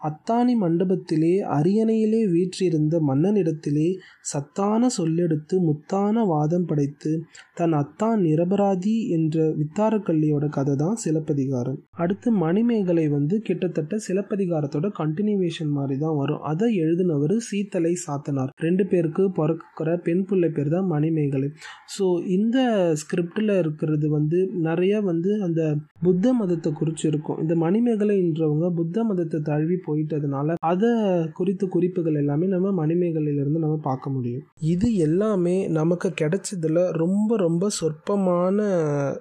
அத்தானி 0.00 0.54
மண்டபத்திலே 0.62 1.34
அரியணையிலே 1.56 2.20
வீற்றிருந்த 2.32 2.94
மன்னனிடத்திலே 3.08 3.88
சத்தான 4.30 4.88
சொல்லெடுத்து 4.98 5.54
முத்தான 5.66 6.24
வாதம் 6.26 6.66
படைத்து 6.66 7.12
தன் 7.54 7.74
அத்தான் 7.80 8.20
நிரபராதி 8.20 8.94
என்ற 9.16 9.36
வித்தாரக்கல்லியோட 9.58 10.44
கதை 10.48 10.74
தான் 10.76 11.00
சிலப்பதிகாரம். 11.04 11.78
அடுத்து 12.02 12.28
மணிமேகலை 12.44 13.06
வந்து 13.08 13.36
கிட்டத்தட்ட 13.40 13.98
சிலப்பதிகாரத்தோட 14.06 14.86
கண்டினியூவேஷன் 15.00 15.72
மாதிரி 15.78 15.96
தான் 15.98 16.16
வரும். 16.16 16.42
அதை 16.42 16.68
எழுதினவர் 16.84 17.36
சீத்தலை 17.48 17.92
சாத்தனார். 18.06 18.52
ரெண்டு 18.66 18.86
பேருக்கு 18.86 19.24
பிறக்கிற 19.38 19.88
பெண் 20.06 20.24
பிள்ளை 20.28 20.50
பேர் 20.50 20.72
தான் 20.76 20.88
மணிமேகலை. 20.94 21.50
ஸோ 21.96 22.06
இந்த 22.36 22.58
ஸ்கிரிப்டில் 23.02 23.54
இருக்கிறது 23.58 24.08
வந்து 24.08 24.38
நிறைய 24.68 24.94
வந்து 25.00 25.30
அந்த 25.48 25.60
புத்த 26.02 26.32
மதத்தை 26.32 26.72
குறித்து 26.72 27.06
இருக்கும் 27.08 27.40
இந்த 27.42 27.54
மணிமேகலைன்றவங்க 27.64 28.68
புத்த 28.80 29.04
மதத்தை 29.04 29.40
தழுவி 29.42 29.76
போயிட்டதுனால 29.90 30.54
அதை 30.58 30.88
குறித்த 31.34 31.66
குறிப்புகள் 31.66 32.14
எல்லாமே 32.14 32.46
நம்ம 32.46 32.86
மணிமேகலையிலிருந்து 32.86 33.58
நம்ம 33.58 33.78
பார்க்க 33.82 34.10
முடியும். 34.10 34.42
இது 34.60 34.94
எல்லாமே 34.94 35.68
நமக்கு 35.68 36.12
கிடைச்சதுல 36.20 36.90
ரொம்ப 36.92 37.36
ரொம்ப 37.36 37.68
சொற்பமான 37.68 38.58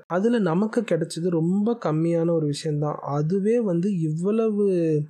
அதில் 0.07 0.41
நமக்கு 0.41 0.81
கிடைச்சது 0.81 1.29
ரொம்ப 1.29 1.77
கம்மியான 1.85 2.31
ஒரு 2.31 2.45
விஷயந்தான் 2.45 2.97
அதுவே 3.01 3.59
வந்து 3.59 3.99
இவ்வளவு 3.99 4.67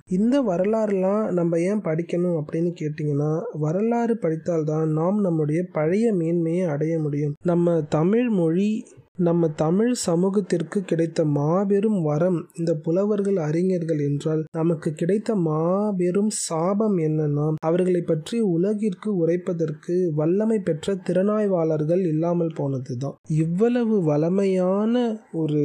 இந்த 0.08 0.42
வரலாறுலாம் 0.42 1.30
நம்ம 1.30 1.58
ஏன் 1.60 1.80
படிக்கணும் 1.80 2.40
அப்படின்னு 2.40 2.72
கேட்டிங்கன்னா 2.80 3.42
வரலாறு 3.52 4.18
படித்தால்தான் 4.22 4.86
நாம் 4.86 5.20
நம்முடைய 5.20 5.64
பழைய 5.72 6.12
மேன்மையை 6.12 6.66
அடைய 6.66 6.98
முடியும். 6.98 7.34
நம்ம 7.42 7.82
தமிழ் 7.82 8.28
மொழி 8.28 8.84
நம்ம 9.20 9.48
தமிழ் 9.56 9.92
சமூகத்திற்கு 10.00 10.78
கிடைத்த 10.84 11.24
மாபெரும் 11.30 11.98
வரம் 12.02 12.38
இந்த 12.54 12.72
புலவர்கள் 12.74 13.38
அறிஞர்கள் 13.38 14.00
என்றால் 14.00 14.42
நமக்கு 14.52 14.90
கிடைத்த 14.92 15.34
மாபெரும் 15.40 16.30
சாபம் 16.46 16.96
என்னன்னா 16.98 17.46
அவர்களை 17.60 18.02
பற்றி 18.02 18.38
உலகிற்கு 18.50 19.10
உரைப்பதற்கு 19.16 19.96
வல்லமை 20.14 20.58
பெற்ற 20.60 20.94
திறனாய்வாளர்கள் 21.06 22.04
இல்லாமல் 22.04 22.56
போனதுதான். 22.56 23.16
இவ்வளவு 23.36 23.96
வளமையான 24.02 24.94
ஒரு 25.32 25.64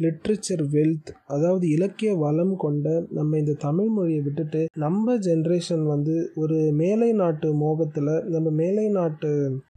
லிட்ரேச்சர் 0.00 0.64
வெல்த் 0.72 1.10
அதாவது 1.26 1.68
இலக்கிய 1.68 2.14
வளம் 2.14 2.56
கொண்ட 2.56 3.04
நம்ம 3.10 3.38
இந்த 3.38 3.52
தமிழ் 3.58 3.88
மொழியை 3.88 4.20
விட்டுட்டு 4.20 4.66
நம்ம 4.74 5.16
ஜென்ரேஷன் 5.16 5.84
வந்து 5.86 6.30
ஒரு 6.36 6.72
மேலை 6.72 7.12
நாட்டு 7.12 7.54
மோகத்தில் 7.54 8.12
நம்ம 8.26 8.50
மேலை 8.50 8.88
நாட்டு 8.88 9.30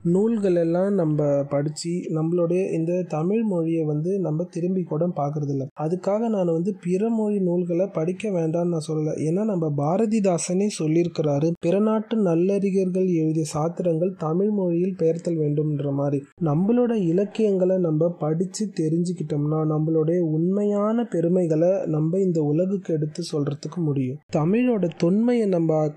நூல்கள் 0.04 0.56
எல்லாம் 0.56 0.94
நம்ம 0.94 1.44
படித்து 1.44 1.90
நம்மளுடைய 1.90 2.72
இந்த 2.72 3.04
தமிழ் 3.08 3.42
மொழியை 3.44 3.84
வந்து 3.84 4.20
நம்ம 4.20 4.44
திரும்பி 4.44 4.84
கூட 4.84 5.08
பார்க்குறதில்ல. 5.08 5.66
அதுக்காக 5.80 6.30
நான் 6.30 6.52
வந்து 6.52 6.76
பிற 6.84 7.10
மொழி 7.10 7.40
நூல்களை 7.40 7.88
படிக்க 7.88 8.30
வேண்டாம்னு 8.30 8.74
நான் 8.74 8.88
சொல்லலை. 8.88 9.14
ஏன்னா 9.28 9.44
நம்ம 9.46 9.72
பாரதிதாசனே 9.78 10.68
சொல்லியிருக்கிறாரு 10.80 11.52
பிற 11.60 11.80
நாட்டு 11.80 12.18
நல்லறிஞர்கள் 12.18 13.08
எழுதிய 13.08 13.46
சாத்திரங்கள் 13.54 14.14
தமிழ் 14.18 14.50
மொழியில் 14.50 14.96
பெயர்த்தல் 14.96 15.38
வேண்டும்ன்ற 15.38 15.92
மாதிரி. 15.94 16.24
நம்மளோட 16.44 16.92
இலக்கியங்களை 17.08 17.78
நம்ம 17.78 18.10
படித்து 18.20 18.70
தெரிஞ்சுக்கிட்டோம்னா 18.80 19.62
நம்மளோட 19.74 20.09
தமிழோடைய 20.10 20.32
உண்மையான 20.36 21.04
பெருமைகளை 21.04 21.72
நம்ம 21.86 22.20
இந்த 22.20 22.40
உலகுக்கு 22.42 22.94
எடுத்து 22.94 23.24
சொல்கிறதுக்கு 23.32 23.78
முடியும். 23.78 24.20
தமிழோட 24.36 24.90
தொன்மையை 24.98 25.48
நம்ம 25.48 25.88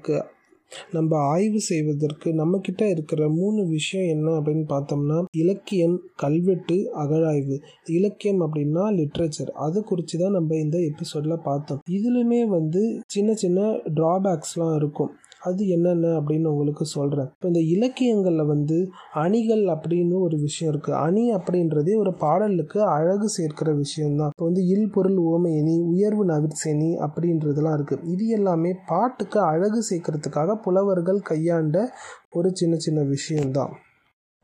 நம்ம 0.92 1.16
ஆய்வு 1.16 1.60
செய்வதற்கு 1.60 2.28
நம்மக்கிட்ட 2.30 2.82
இருக்கிற 2.88 3.28
மூணு 3.28 3.66
விஷயம் 3.66 4.10
என்ன 4.16 4.28
அப்படின்னு 4.38 4.64
பார்த்தோம்னா 4.68 5.24
இலக்கியம் 5.36 5.96
கல்வெட்டு 6.16 6.76
அகழாய்வு. 7.02 7.56
இலக்கியம் 7.90 8.40
அப்படின்னா 8.40 8.84
லிட்ரேச்சர் 8.98 9.50
அது 9.66 9.84
குறித்து 9.84 10.18
தான் 10.18 10.32
நம்ம 10.32 10.56
இந்த 10.56 10.78
எபிசோடில் 10.78 11.44
பார்த்தோம். 11.44 11.82
இதுலையுமே 11.90 12.40
வந்து 12.46 13.00
சின்ன 13.06 13.34
சின்ன 13.34 13.60
ட்ராபேக்ஸ்லாம் 13.96 14.74
இருக்கும். 14.76 15.12
அது 15.42 15.62
என்னென்ன 15.68 16.12
அப்படின்னு 16.18 16.50
உங்களுக்கு 16.52 16.84
சொல்கிறேன் 16.96 17.28
இப்போ 17.32 17.48
இந்த 17.52 17.62
இலக்கியங்களில் 17.74 18.50
வந்து 18.52 18.76
அணிகள் 19.22 19.64
அப்படின்னு 19.74 20.16
ஒரு 20.26 20.36
விஷயம் 20.46 20.70
இருக்குது 20.72 20.98
அணி 21.04 21.24
அப்படின்றதே 21.36 21.94
ஒரு 21.96 22.12
பாடலுக்கு 22.14 22.80
அழகு 22.96 23.28
சேர்க்கிற 23.36 23.70
விஷயம்தான். 23.74 24.32
இப்போ 24.34 24.44
வந்து 24.44 24.64
இல் 24.66 24.90
பொருள் 24.90 25.20
ஓமையணி 25.32 25.76
உயர்வு 25.92 26.24
நவிர்செனி 26.32 26.90
அப்படின்றதெல்லாம் 27.06 27.76
இருக்குது 27.78 28.08
இது 28.14 28.26
எல்லாமே 28.38 28.72
பாட்டுக்கு 28.86 29.40
அழகு 29.52 29.80
சேர்க்கறதுக்காக 29.90 30.58
புலவர்கள் 30.66 31.20
கையாண்ட 31.30 31.76
ஒரு 32.32 32.50
சின்ன 32.60 32.74
சின்ன 32.78 33.00
விஷயம்தான். 33.14 33.72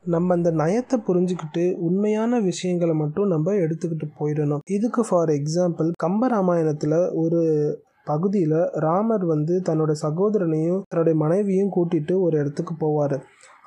நம்ம 0.05 0.35
அந்த 0.35 0.49
நயத்தை 0.59 0.97
புரிஞ்சுக்கிட்டு 1.07 1.63
உண்மையான 1.87 2.39
விஷயங்களை 2.41 2.93
மட்டும் 3.01 3.31
நம்ம 3.33 3.53
எடுத்துக்கிட்டு 3.63 4.07
போயிடணும். 4.19 4.63
இதுக்கு 4.75 5.01
ஃபார் 5.09 5.31
எக்ஸாம்பிள் 5.39 5.89
கம்பராமாயணத்தில் 6.05 6.99
ஒரு 7.23 7.41
பகுதியில் 8.11 8.59
ராமர் 8.85 9.25
வந்து 9.25 9.55
தன்னோட 9.69 9.91
சகோதரனையும் 10.05 10.81
தன்னுடைய 10.89 11.15
மனைவியும் 11.23 11.73
கூட்டிகிட்டு 11.75 12.15
ஒரு 12.25 12.35
இடத்துக்கு 12.41 12.73
போவார். 12.79 13.17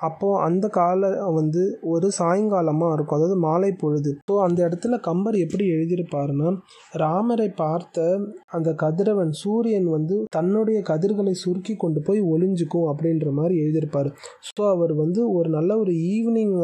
அப்போது 0.03 0.41
அந்த 0.47 0.67
கால 0.79 1.11
வந்து 1.39 1.63
ஒரு 1.93 2.09
சாயங்காலமாக 2.19 2.95
இருக்கும். 2.97 3.19
அதாவது 3.19 3.39
மாலை 3.47 3.71
பொழுது. 3.83 4.11
ஸோ 4.29 4.35
அந்த 4.47 4.59
இடத்துல 4.69 4.99
கம்பர் 5.09 5.37
எப்படி 5.45 5.65
எழுதியிருப்பாருன்னா 5.75 6.51
ராமரை 7.03 7.49
பார்த்த 7.63 8.07
அந்த 8.57 8.71
கதிரவன் 8.83 9.33
சூரியன் 9.43 9.89
வந்து 9.97 10.17
தன்னுடைய 10.37 10.79
கதிர்களை 10.91 11.35
சுருக்கி 11.45 11.77
கொண்டு 11.77 12.01
போய் 12.01 12.21
ஒளிஞ்சுக்கும் 12.33 12.89
அப்படின்ற 12.93 13.29
மாதிரி 13.33 13.55
எழுதியிருப்பார். 13.63 14.11
ஸோ 14.49 14.63
அவர் 14.75 14.95
வந்து 14.95 15.21
ஒரு 15.39 15.49
நல்ல 15.57 15.71
ஒரு 15.79 15.95
ஈவினிங் 16.13 16.57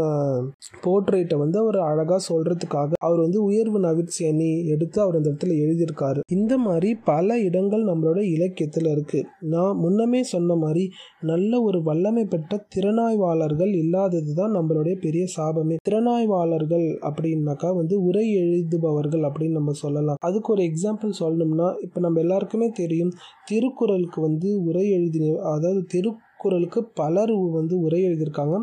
போர்ட்ரேட்டை 0.85 1.38
வந்து 1.45 1.59
அவர் 1.59 1.78
அழகாக 1.90 2.21
சொல்கிறதுக்காக 2.30 3.00
அவர் 3.00 3.21
வந்து 3.26 3.40
உயர்வு 3.49 3.78
நவிர்ச்சி 3.78 4.23
அணி 4.30 4.50
எடுத்து 4.75 4.99
அவர் 5.04 5.18
அந்த 5.18 5.28
இடத்துல 5.30 5.57
எழுதியிருக்காரு. 5.64 6.21
இந்த 6.37 6.54
மாதிரி 6.59 6.90
பல 7.04 7.38
இடங்கள் 7.40 7.85
நம்மளோட 7.90 8.21
இலக்கியத்தில் 8.37 8.90
இருக்குது 8.95 9.28
நான் 9.54 9.80
முன்னமே 9.85 10.23
சொன்ன 10.35 10.57
மாதிரி 10.64 10.85
நல்ல 11.30 11.61
ஒரு 11.61 11.78
வல்லமை 11.83 12.25
பெற்ற 12.26 12.61
திறனாய்வு 12.75 13.25
திறனாய்வாளர்கள் 13.28 13.73
இல்லாதது 13.80 14.32
தான் 14.35 14.54
நம்மளுடைய 14.56 14.94
பெரிய 15.04 15.25
சாபமே. 15.37 15.76
திறனாய்வாளர்கள் 15.88 16.87
அப்படின்னாக்கா 17.08 17.70
வந்து 17.80 17.94
உரை 18.08 18.26
எழுதுபவர்கள் 18.42 19.25
அப்படின்னு 19.28 19.58
நம்ம 19.61 19.75
சொல்லலாம். 19.82 20.20
அதுக்கு 20.28 20.49
ஒரு 20.54 20.62
எக்ஸாம்பிள் 20.70 21.18
சொல்லணும்னா 21.23 21.68
இப்போ 21.87 22.00
நம்ம 22.00 22.20
எல்லாருக்குமே 22.20 22.68
தெரியும் 22.80 23.12
திருக்குறளுக்கு 23.50 24.20
வந்து 24.28 24.49
உரை 24.68 24.87
எழுதின 24.99 25.35
அதாவது 25.54 25.82
திரு 25.94 26.11
திருக்குறளுக்கு 26.40 26.80
பலர் 26.99 27.32
வந்து 27.56 27.75
உரை 27.87 28.00
எழுதியிருக்காங்க. 28.08 28.56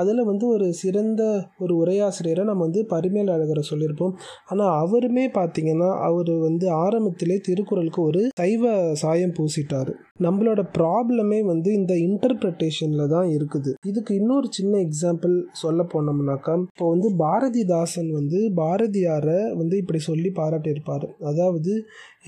அதில் 0.00 0.22
வந்து 0.24 0.44
ஒரு 0.48 0.66
சிறந்த 0.72 1.22
ஒரு 1.58 1.72
உரையாசிரியரை 1.82 2.44
நம்ம 2.44 2.64
வந்து 2.64 2.82
பரிமேல் 2.92 3.32
அழகரை 3.34 3.64
சொல்லியிருப்போம். 3.70 4.14
ஆனால் 4.50 4.72
அவருமே 4.84 5.24
பார்த்திங்கன்னா 5.38 5.90
அவர் 6.08 6.32
வந்து 6.46 6.66
ஆரம்பத்திலே 6.84 7.36
திருக்குறளுக்கு 7.48 8.00
ஒரு 8.02 8.22
சைவ 8.40 8.72
சாயம் 9.02 9.36
பூசிட்டார். 9.38 9.90
நம்மளோட 10.26 10.60
ப்ராப்ளமே 10.76 11.40
வந்து 11.50 11.70
இந்த 11.78 11.94
இன்டர்பிரிட்டேஷனில் 12.08 13.10
தான் 13.14 13.28
இருக்குது. 13.36 13.72
இதுக்கு 13.90 14.12
இன்னொரு 14.20 14.48
சின்ன 14.58 14.74
எக்ஸாம்பிள் 14.86 15.34
சொல்ல 15.62 15.82
போனோம்னாக்கா 15.92 16.54
இப்போ 16.72 16.86
வந்து 16.94 17.10
பாரதிதாசன் 17.24 18.10
வந்து 18.18 18.38
பாரதியாரை 18.60 19.40
வந்து 19.60 19.74
இப்படி 19.82 20.00
சொல்லி 20.10 20.32
பாராட்டியிருப்பார். 20.40 21.06
அதாவது 21.30 21.74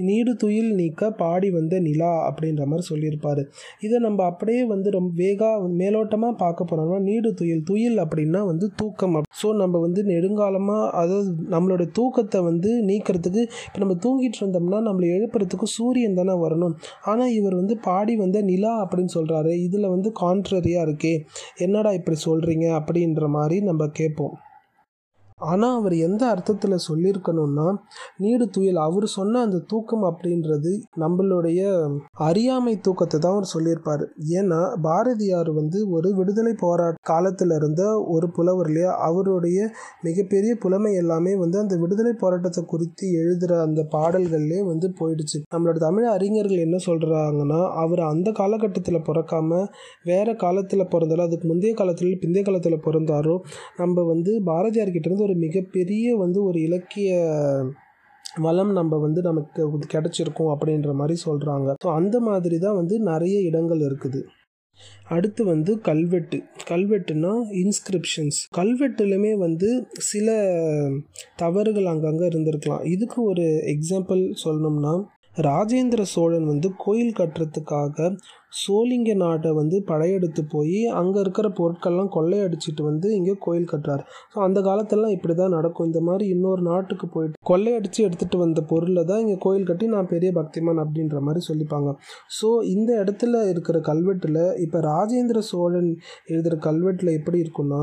நீடு 0.08 0.32
துயில் 0.42 0.68
நீக்க 0.80 1.08
பாடி 1.22 1.48
வந்த 1.56 1.74
நிலா 1.86 2.10
அப்படின்ற 2.28 2.62
மாதிரி 2.70 2.84
சொல்லியிருப்பார். 2.90 3.40
இதை 3.86 3.96
நம்ம 4.04 4.20
அப்படியே 4.30 4.62
வந்து 4.72 4.88
ரொம்ப 4.96 5.10
வேகா 5.22 5.48
மேலோட்டமாக 5.80 6.34
பார்க்க 6.42 6.68
போனோம்னா 6.70 6.98
நீடு 7.08 7.30
துயில் 7.40 7.64
துயில் 7.70 7.98
அப்படின்னா 8.04 8.40
வந்து 8.50 8.66
தூக்கம் 8.80 9.18
ஸோ 9.40 9.48
நம்ம 9.62 9.78
வந்து 9.86 10.00
நெடுங்காலமாக 10.10 10.86
அதாவது 11.00 11.30
நம்மளோட 11.54 11.84
தூக்கத்தை 11.98 12.40
வந்து 12.48 12.70
நீக்கிறதுக்கு 12.90 13.42
இப்போ 13.66 13.80
நம்ம 13.84 13.96
தூங்கிட்டு 14.04 14.40
இருந்தோம்னா 14.42 14.80
நம்மளை 14.88 15.08
எழுப்புறதுக்கு 15.16 15.66
சூரியன் 15.76 16.18
தானே 16.20 16.36
வரணும். 16.44 16.74
ஆனால் 17.10 17.34
இவர் 17.38 17.58
வந்து 17.60 17.76
பாடி 17.80 18.16
வந்த 18.16 18.42
நிலா 18.42 18.88
அப்படின்னு 18.88 19.08
சொல்கிறாரு 19.14 19.52
இதில் 19.52 19.88
வந்து 19.88 20.12
கான்ட்ரரியாக 20.20 20.86
இருக்கே. 20.88 21.24
என்னடா 21.56 21.92
இப்படி 21.92 22.18
சொல்கிறீங்க 22.24 22.66
அப்படின்ற 22.78 23.28
மாதிரி 23.28 23.60
நம்ம 23.60 23.88
கேட்போம். 23.88 24.36
ஆனால் 25.50 25.76
அவர் 25.78 25.96
எந்த 26.06 26.22
அர்த்தத்தில் 26.26 26.84
சொல்லியிருக்கணும்னா 26.88 27.66
நீடு 28.16 28.46
துயில். 28.50 28.80
அவர் 28.86 29.06
சொன்ன 29.16 29.40
அந்த 29.40 29.58
தூக்கம் 29.72 30.04
அப்படின்றது 30.10 30.72
நம்மளுடைய 31.02 31.60
அறியாமை 32.28 32.74
தூக்கத்தை 32.80 33.18
தான் 33.20 33.32
அவர் 33.32 33.52
சொல்லியிருப்பார். 33.54 34.04
ஏன்னா 34.40 34.60
பாரதியார் 34.82 35.50
வந்து 35.52 35.78
ஒரு 35.90 36.10
விடுதலை 36.18 36.54
போராட்ட 36.64 37.02
காலத்தில் 37.02 37.54
இருந்த 37.58 37.82
ஒரு 38.14 38.28
புலவர் 38.30 38.70
இல்லையா? 38.70 38.92
அவருடைய 39.08 39.58
மிகப்பெரிய 40.02 40.52
புலமை 40.64 40.92
எல்லாமே 40.94 41.34
வந்து 41.36 41.58
அந்த 41.58 41.74
விடுதலை 41.76 42.14
போராட்டத்தை 42.22 42.64
குறித்து 42.64 43.04
எழுதுகிற 43.20 43.60
அந்த 43.60 43.80
பாடல்கள்லேயே 43.96 44.62
வந்து 44.72 44.86
போயிடுச்சு. 45.00 45.38
நம்மளோட 45.54 45.78
தமிழ் 45.78 46.08
அறிஞர்கள் 46.14 46.64
என்ன 46.66 46.78
சொல்கிறாங்கன்னா 46.86 47.60
அவர் 47.82 48.04
அந்த 48.12 48.28
காலகட்டத்தில் 48.32 49.04
பிறக்காம 49.08 49.62
வேறு 50.04 50.32
காலத்தில் 50.36 50.88
பிறந்தாலும் 50.90 51.26
அதுக்கு 51.26 51.46
முந்தைய 51.48 51.74
காலத்தில் 51.74 52.18
பிந்தைய 52.22 52.42
காலத்தில் 52.44 52.84
பிறந்தாரோ 52.86 53.34
நம்ம 53.76 54.02
வந்து 54.02 54.32
பாரதியார் 54.42 54.94
கிட்டேருந்து 54.94 55.26
ஒரு 55.30 55.38
மிகப்பெரிய 55.46 56.16
வந்து 56.16 56.38
ஒரு 56.48 56.58
இலக்கிய 56.68 57.10
வளம் 58.44 58.72
நம்ம 58.72 58.98
வந்து 58.98 59.20
நமக்கு 59.22 59.62
கிடச்சிருக்கோம் 59.94 60.52
அப்படின்ற 60.54 60.90
மாதிரி 60.98 61.14
சொல்கிறாங்க 61.26 61.68
ஸோ 61.84 61.88
அந்த 62.00 62.16
மாதிரி 62.26 62.56
தான் 62.58 62.78
வந்து 62.80 62.96
நிறைய 63.08 63.36
இடங்கள் 63.48 63.82
இருக்குது. 63.88 64.20
அடுத்து 65.14 65.42
வந்து 65.44 65.72
கல்வெட்டு. 65.88 66.38
கல்வெட்டுனா 66.70 67.32
இன்ஸ்கிரிப்ஷன்ஸ் 67.62 68.38
கல்வெட்டுலையுமே 68.58 69.32
வந்து 69.38 69.68
சில 70.10 70.28
தவறுகள் 71.42 71.90
அங்கங்கே 71.92 72.28
இருந்திருக்கலாம். 72.30 72.84
இதுக்கு 72.94 73.18
ஒரு 73.32 73.46
எக்ஸாம்பிள் 73.74 74.22
சொல்லணும்னா 74.44 74.94
ராஜேந்திர 75.48 76.02
சோழன் 76.12 76.46
வந்து 76.50 76.68
கோயில் 76.84 77.16
கட்டுறதுக்காக 77.18 78.06
சோழிங்க 78.60 79.10
நாட்டை 79.14 79.50
வந்து 79.58 79.76
படையெடுத்து 79.90 80.42
போய் 80.54 80.78
அங்கே 81.00 81.18
இருக்கிற 81.20 81.46
பொருட்கள்லாம் 81.58 82.10
கொள்ளையடிச்சிட்டு 82.16 82.82
வந்து 82.88 83.08
இங்கே 83.18 83.34
கோயில் 83.44 83.68
கட்டுறாரு. 83.72 84.02
ஸோ 84.32 84.36
அந்த 84.46 84.58
காலத்திலலாம் 84.68 85.14
இப்படி 85.16 85.34
தான் 85.34 85.54
நடக்கும். 85.56 85.88
இந்த 85.90 86.00
மாதிரி 86.08 86.26
இன்னொரு 86.34 86.62
நாட்டுக்கு 86.70 87.08
போயிட்டு 87.14 87.46
கொள்ளையடித்து 87.50 88.00
எடுத்துகிட்டு 88.06 88.42
வந்த 88.44 88.62
பொருளை 88.72 89.04
தான் 89.04 89.22
இங்கே 89.24 89.38
கோயில் 89.46 89.68
கட்டி 89.70 89.88
நான் 89.94 90.12
பெரிய 90.14 90.32
பக்திமான் 90.40 90.82
அப்படின்ற 90.84 91.20
மாதிரி 91.28 91.42
சொல்லிப்பாங்க. 91.50 91.92
ஸோ 92.38 92.50
இந்த 92.74 92.90
இடத்துல 93.04 93.44
இருக்கிற 93.52 93.78
கல்வெட்டில் 93.90 94.42
இப்போ 94.66 94.80
ராஜேந்திர 94.92 95.40
சோழன் 95.52 95.90
எழுதுகிற 96.26 96.56
கல்வெட்டில் 96.68 97.16
எப்படி 97.18 97.40
இருக்குன்னா 97.44 97.82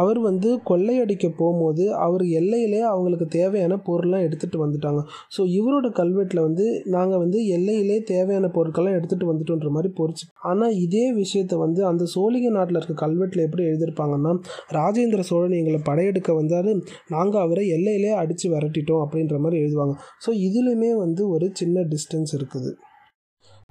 அவர் 0.00 0.18
வந்து 0.18 0.48
கொள்ளையடிக்க 0.70 1.26
போகும்போது 1.40 1.84
அவர் 2.06 2.24
எல்லையிலே 2.40 2.80
அவங்களுக்கு 2.92 3.26
தேவையான 3.26 3.78
பொருள்லாம் 3.88 4.24
எடுத்துகிட்டு 4.26 4.58
வந்துட்டாங்க. 4.64 5.00
ஸோ 5.36 5.40
இவரோட 5.58 5.88
கல்வெட்டில் 6.00 6.42
வந்து 6.46 6.66
நாங்கள் 6.96 7.18
வந்து 7.18 7.38
எல்லையிலே 7.56 7.98
தேவையான 8.02 8.50
பொருட்கள்லாம் 8.56 8.96
எடுத்துகிட்டு 8.98 9.30
வந்துட்டோன்ற 9.30 9.70
மாதிரி 9.76 9.92
பொறிச்சு. 10.00 10.24
ஆனால் 10.50 10.76
இதே 10.86 11.06
விஷயத்த 11.12 11.56
வந்து 11.56 11.84
அந்த 11.90 12.06
சோழிக 12.14 12.50
நாட்டில் 12.56 12.80
இருக்க 12.80 12.96
கல்வெட்டில் 13.06 13.46
எப்படி 13.46 13.64
எழுதியிருப்பாங்கன்னா 13.70 14.34
ராஜேந்திர 14.78 15.24
சோழன் 15.30 15.58
எங்களை 15.60 15.80
படையெடுக்க 15.90 16.30
வந்தார் 16.34 16.70
நாங்கள் 17.08 17.42
அவரை 17.46 17.68
எல்லையிலே 17.78 18.12
அடித்து 18.22 18.48
விரட்டிட்டோம் 18.54 19.02
அப்படின்ற 19.06 19.38
மாதிரி 19.38 19.62
எழுதுவாங்க. 19.62 19.96
ஸோ 20.26 20.32
இதுலேயுமே 20.48 20.92
வந்து 21.04 21.28
ஒரு 21.28 21.48
சின்ன 21.52 21.80
டிஸ்டன்ஸ் 21.94 22.34
இருக்குது. 22.38 22.70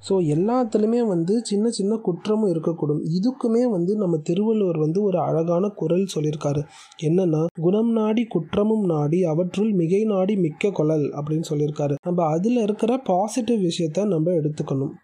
ஸோ 0.07 0.13
எல்லாத்துலேயுமே 0.35 1.01
வந்து 1.07 1.33
சின்ன 1.43 1.69
சின்ன 1.69 1.93
குற்றமும் 1.97 2.51
இருக்கக்கூடும். 2.53 3.01
இதுக்குமே 3.17 3.63
வந்து 3.71 3.91
நம்ம 3.95 4.17
திருவள்ளுவர் 4.17 4.77
வந்து 4.77 4.99
ஒரு 5.03 5.19
அழகான 5.19 5.69
குரல் 5.81 6.05
சொல்லியிருக்காரு. 6.15 6.61
என்னன்னா 7.03 7.41
குணம் 7.61 7.91
நாடி 7.91 8.23
குற்றமும் 8.27 8.85
நாடி 8.85 9.19
அவற்றுள் 9.23 9.71
மிகை 9.73 10.01
நாடி 10.03 10.35
மிக்க 10.37 10.69
கொழல் 10.69 11.05
அப்படின்னு 11.19 11.49
சொல்லியிருக்காரு. 11.49 11.95
நம்ம 12.01 12.23
அதில் 12.35 12.57
இருக்கிற 12.57 12.91
பாசிட்டிவ் 13.11 13.61
விஷயத்த 13.61 14.05
நம்ம 14.05 14.31
எடுத்துக்கணும். 14.31 14.95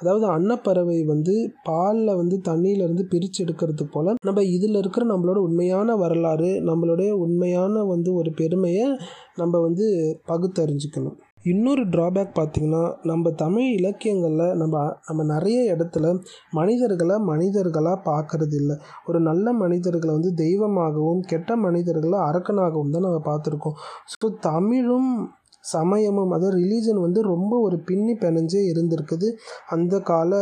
அதாவது 0.00 0.26
அன்னப்பறவை 0.26 0.98
வந்து 1.04 1.34
பாலில் 1.64 2.18
வந்து 2.18 2.36
தண்ணியிலேருந்து 2.44 3.04
பிரித்து 3.12 3.40
எடுக்கிறது 3.44 3.84
போல் 3.84 4.10
நம்ம 4.22 4.42
இதில் 4.56 4.76
இருக்கிற 4.76 5.04
நம்மளோட 5.06 5.38
உண்மையான 5.38 5.96
வரலாறு 5.96 6.50
நம்மளுடைய 6.68 7.10
உண்மையான 7.24 7.84
வந்து 7.84 8.10
ஒரு 8.14 8.30
பெருமையை 8.32 8.86
நம்ம 9.36 9.60
வந்து 9.60 9.86
பகுத்தறிஞ்சிக்கணும். 10.26 11.16
இன்னொரு 11.44 11.82
ட்ராபேக் 11.84 12.36
பார்த்திங்கன்னா 12.36 12.82
நம்ம 13.02 13.30
தமிழ் 13.40 13.66
இலக்கியங்களில் 13.78 14.54
நம்ம 14.60 14.76
நம்ம 15.08 15.24
நிறைய 15.32 15.58
இடத்துல 15.74 16.12
மனிதர்களை 16.50 17.16
மனிதர்களாக 17.22 17.98
பார்க்கறது 18.06 18.56
இல்லை 18.60 18.76
ஒரு 19.06 19.18
நல்ல 19.20 19.52
மனிதர்களை 19.54 20.12
வந்து 20.12 20.32
தெய்வமாகவும் 20.34 21.22
கெட்ட 21.26 21.56
மனிதர்களை 21.56 22.18
அரக்கனாகவும் 22.28 22.94
தான் 22.94 23.06
நம்ம 23.08 23.20
பார்த்துருக்கோம். 23.26 23.76
ஸோ 24.14 24.28
தமிழும் 24.48 25.10
சமயமும் 25.74 26.32
அதாவது 26.32 26.56
ரிலீஜன் 26.60 27.04
வந்து 27.04 27.20
ரொம்ப 27.24 27.52
ஒரு 27.60 27.76
பின்னி 27.80 28.14
பிணைஞ்சே 28.14 28.62
இருந்திருக்குது 28.72 29.28
அந்த 29.68 30.00
கால 30.10 30.32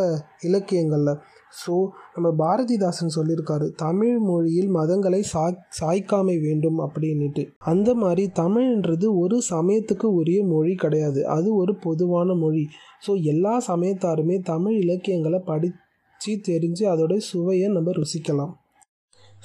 இலக்கியங்களில். 0.40 1.20
ஸோ 1.62 1.74
நம்ம 2.14 2.28
பாரதிதாசன் 2.38 3.14
சொல்லியிருக்காரு 3.16 3.66
தமிழ் 3.74 4.18
மொழியில் 4.18 4.70
மதங்களை 4.74 5.20
சா 5.20 5.44
சாய்க்காமை 5.80 6.36
வேண்டும் 6.40 6.78
அப்படின்ட்டு 6.78 7.44
அந்த 7.58 7.94
மாதிரி 7.94 8.24
தமிழ்ன்றது 8.34 9.06
ஒரு 9.18 9.42
சமயத்துக்கு 9.50 10.08
உரிய 10.20 10.40
மொழி 10.44 10.74
கிடையாது. 10.74 11.26
அது 11.26 11.48
ஒரு 11.54 11.74
பொதுவான 11.76 12.34
மொழி. 12.34 12.64
ஸோ 13.06 13.14
எல்லா 13.22 13.54
சமயத்தாருமே 13.66 14.36
தமிழ் 14.42 14.76
இலக்கியங்களை 14.80 15.38
படித்து 15.38 16.32
தெரிஞ்சு 16.50 16.84
அதோடைய 16.94 17.22
சுவையை 17.30 17.68
நம்ம 17.68 17.92
ருசிக்கலாம். 18.00 18.52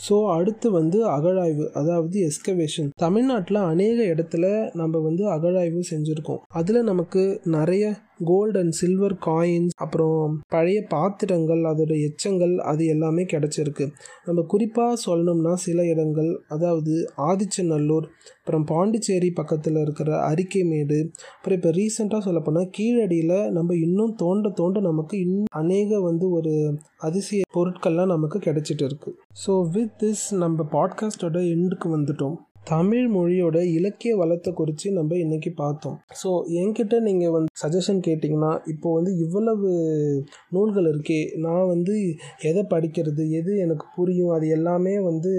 ஸோ 0.07 0.15
அடுத்து 0.29 0.67
வந்து 0.71 0.97
அகழாய்வு 1.09 1.65
அதாவது 1.71 2.17
எஸ்கவேஷன் 2.27 2.89
தமிழ்நாட்டில் 2.95 3.59
அநேக 3.71 4.03
இடத்துல 4.03 4.45
நம்ம 4.73 4.99
வந்து 4.99 5.23
அகழாய்வு 5.31 5.81
செஞ்சுருக்கோம். 5.91 6.41
அதில் 6.59 6.81
நமக்கு 6.83 7.23
நிறைய 7.43 7.85
கோல்டு 8.25 8.59
அண்ட் 8.59 8.71
சில்வர் 8.71 9.17
காயின்ஸ் 9.25 9.69
அப்புறம் 9.75 10.41
பழைய 10.49 10.85
பாத்திரங்கள் 10.89 11.57
அதோட 11.57 12.01
எச்சங்கள் 12.01 12.57
அது 12.57 12.85
எல்லாமே 12.85 13.23
கிடச்சிருக்கு. 13.23 13.87
நம்ம 14.25 14.41
குறிப்பாக 14.41 15.01
சொல்லணும்னா 15.05 15.53
சில 15.53 15.85
இடங்கள் 15.85 16.43
அதாவது 16.47 17.11
ஆதிச்சநல்லூர் 17.17 18.07
அப்புறம் 18.39 18.63
பாண்டிச்சேரி 18.63 19.31
பக்கத்தில் 19.31 19.75
இருக்கிற 19.75 20.33
அரிக்கைமேடு 20.33 21.09
அப்புறம் 21.37 21.57
இப்போ 21.57 21.69
ரீசெண்டாக 21.69 22.19
சொல்லப்போனால் 22.19 22.69
கீழடியில் 22.77 23.51
நம்ம 23.51 23.75
இன்னும் 23.75 24.15
தோண்ட 24.15 24.49
தோண்ட 24.49 24.79
நமக்கு 24.79 25.19
இன்னும் 25.19 25.45
அநேக 25.49 25.99
வந்து 25.99 26.29
ஒரு 26.29 26.77
அதிசய 26.97 27.41
பொருட்கள்லாம் 27.55 28.05
நமக்கு 28.05 28.39
கிடைச்சிட்டு 28.39 28.85
இருக்குது 28.85 29.15
ஸோ 29.45 29.69
வித் 29.71 30.03
திஸ் 30.03 30.31
நம்ம 30.31 30.65
பாட்காஸ்டோட 30.71 31.37
எண்டுக்கு 31.55 31.89
வந்துட்டோம். 31.89 32.35
தமிழ் 32.67 33.05
மொழியோட 33.07 33.57
இலக்கிய 33.75 34.13
வளத்தை 34.15 34.51
குறித்து 34.53 34.87
நம்ம 34.91 35.15
இன்றைக்கி 35.15 35.51
பார்த்தோம். 35.61 35.97
ஸோ 36.21 36.29
என்கிட்ட 36.61 36.95
நீங்கள் 36.99 37.33
வந்து 37.35 37.51
சஜஷன் 37.61 38.01
கேட்டிங்கன்னா 38.07 38.51
இப்போ 38.67 38.87
வந்து 38.93 39.11
இவ்வளவு 39.25 39.69
நூல்கள் 40.49 40.87
இருக்கே 40.91 41.19
நான் 41.37 41.65
வந்து 41.65 41.95
எதை 42.41 42.63
படிக்கிறது 42.73 43.23
எது 43.39 43.51
எனக்கு 43.57 43.85
புரியும் 43.95 44.33
அது 44.35 44.47
எல்லாமே 44.47 44.95
வந்து 44.99 45.31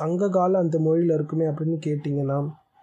சங்ககால 0.00 0.62
அந்த 0.64 0.78
மொழியில் 0.78 1.16
இருக்குமே 1.18 1.48
அப்படின்னு 1.50 1.78
கேட்டிங்கன்னா 1.88 2.38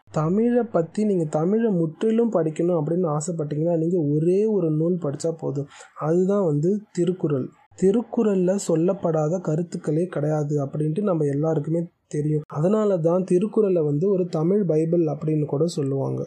தமிழை 0.10 0.64
பற்றி 0.72 1.02
நீங்கள் 1.06 1.34
தமிழை 1.38 1.70
முற்றிலும் 1.72 2.34
படிக்கணும் 2.34 2.80
அப்படின்னு 2.80 3.08
ஆசைப்பட்டீங்கன்னா 3.18 3.76
நீங்கள் 3.78 4.08
ஒரே 4.16 4.40
ஒரு 4.56 4.70
நூல் 4.72 5.04
படித்தா 5.06 5.32
போதும். 5.38 5.70
அதுதான் 6.00 6.46
வந்து 6.46 6.70
திருக்குறள். 6.92 7.48
திருக்குறளில் 7.80 8.64
சொல்லப்படாத 8.68 9.36
கருத்துக்களே 9.48 10.06
கிடையாது 10.16 10.56
அப்படின்ட்டு 10.66 11.02
நம்ம 11.02 11.26
எல்லாருக்குமே 11.26 11.82
தெரியும். 12.16 12.46
அதனால 12.58 12.98
தான் 13.08 13.26
திருக்குறளை 13.32 13.82
வந்து 13.82 14.06
ஒரு 14.16 14.24
தமிழ் 14.38 14.64
பைபிள் 14.66 15.06
அப்படின்னு 15.14 15.46
கூட 15.54 15.66
சொல்லுவாங்க. 15.78 16.22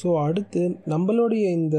ஸோ 0.00 0.08
அடுத்து 0.26 0.62
நம்மளுடைய 0.94 1.44
இந்த 1.60 1.78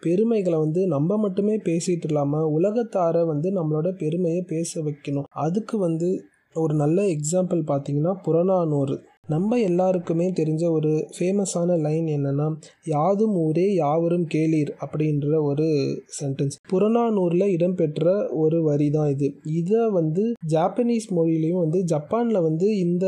பெருமைகளை 0.00 0.58
வந்து 0.58 0.80
நம்ம 0.86 1.16
மட்டுமே 1.16 1.54
பேசிகிட்டு 1.68 2.08
இல்லாமல் 2.08 2.50
உலகத்தாரை 2.56 3.22
வந்து 3.26 3.48
நம்மளோட 3.52 3.88
பெருமையை 4.02 4.42
பேச 4.52 4.80
வைக்கணும். 4.82 5.28
அதுக்கு 5.44 5.76
வந்து 5.78 6.08
ஒரு 6.56 6.74
நல்ல 6.74 6.98
எக்ஸாம்பிள் 7.14 7.62
பார்த்தீங்கன்னா 7.70 8.12
புறநானூறு. 8.26 8.96
நம்ம 9.28 9.58
எல்லாருக்குமே 9.58 10.32
தெரிஞ்ச 10.36 10.70
ஒரு 10.70 10.90
ஃபேமஸான 11.16 11.76
லைன் 11.76 12.06
என்னென்னா 12.06 12.46
யாதும் 12.84 13.34
ஊரே 13.36 13.74
யாவரும் 13.74 14.26
கேளீர் 14.34 14.70
அப்படின்ற 14.80 15.42
ஒரு 15.42 15.66
சென்டென்ஸ் 16.20 16.56
புறநானூரில் 16.70 17.46
இடம்பெற்ற 17.46 18.04
ஒரு 18.30 18.62
வரி 18.62 18.90
தான் 18.90 19.08
இது. 19.08 19.28
இதை 19.52 19.88
வந்து 19.90 20.22
ஜாப்பனீஸ் 20.50 21.08
மொழியிலையும் 21.10 21.60
வந்து 21.60 21.82
ஜப்பானில் 21.84 22.40
வந்து 22.40 22.78
இந்த 22.78 23.06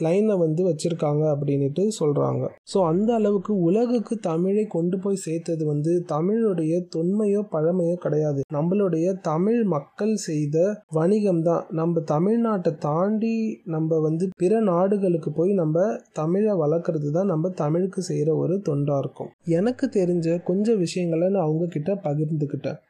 லைனை 0.00 0.36
வந்து 0.36 0.64
வச்சுருக்காங்க 0.64 1.24
அப்படின்ட்டு 1.34 1.84
சொல்கிறாங்க 2.00 2.42
ஸோ 2.74 2.84
அந்த 2.84 3.14
அளவுக்கு 3.14 3.60
உலகுக்கு 3.60 4.18
தமிழை 4.20 4.66
கொண்டு 4.66 4.98
போய் 4.98 5.16
சேர்த்தது 5.16 5.66
வந்து 5.66 6.04
தமிழுடைய 6.08 6.74
தொன்மையோ 6.96 7.42
பழமையோ 7.52 7.94
கிடையாது. 7.94 8.40
நம்மளுடைய 8.52 9.20
தமிழ் 9.22 9.64
மக்கள் 9.64 10.14
செய்த 10.16 10.56
வணிகம் 10.90 11.42
தான் 11.42 11.66
நம்ம 11.70 12.00
தமிழ்நாட்டை 12.10 12.74
தாண்டி 12.78 13.34
நம்ம 13.64 13.98
வந்து 14.00 14.30
பிற 14.36 14.60
நாடுகளுக்கு 14.60 15.32
போய் 15.32 15.50
போய் 15.52 15.60
நம்ம 15.62 15.80
தமிழை 16.18 16.52
வளர்க்குறது 16.60 17.08
தான் 17.16 17.30
நம்ம 17.32 17.48
தமிழுக்கு 17.62 18.00
செய்கிற 18.08 18.30
ஒரு 18.42 18.54
தொண்டாக 18.68 19.02
இருக்கும். 19.02 19.30
எனக்கு 19.58 19.84
தெரிஞ்ச 19.98 20.36
கொஞ்சம் 20.48 20.80
விஷயங்களை 20.84 21.26
நான் 21.34 21.46
அவங்கக்கிட்ட 21.48 21.92
பகிர்ந்துக்கிட்டேன். 22.06 22.80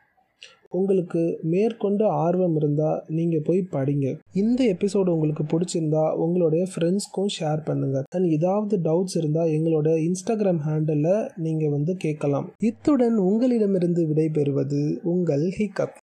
உங்களுக்கு 0.79 1.23
மேற்கொண்டு 1.53 2.05
ஆர்வம் 2.25 2.55
இருந்தால் 2.61 3.01
நீங்கள் 3.17 3.45
போய் 3.49 3.61
படிங்க. 3.75 4.07
இந்த 4.43 4.61
எபிசோடு 4.75 5.11
உங்களுக்கு 5.15 5.45
பிடிச்சிருந்தா 5.53 6.05
உங்களுடைய 6.25 6.63
ஃப்ரெண்ட்ஸ்க்கும் 6.73 7.33
ஷேர் 7.39 7.67
பண்ணுங்கள் 7.67 8.07
அண்ட் 8.17 8.29
ஏதாவது 8.37 8.77
டவுட்ஸ் 8.87 9.19
இருந்தால் 9.23 9.53
எங்களோட 9.57 9.91
இன்ஸ்டாகிராம் 10.07 10.63
ஹேண்டலில் 10.69 11.29
நீங்கள் 11.47 11.75
வந்து 11.77 11.95
கேட்கலாம். 12.07 12.49
இத்துடன் 12.71 13.19
உங்களிடமிருந்து 13.29 14.05
விடைபெறுவது 14.13 14.83
உங்கள் 15.15 15.47
ஹிக்கப் 15.59 15.99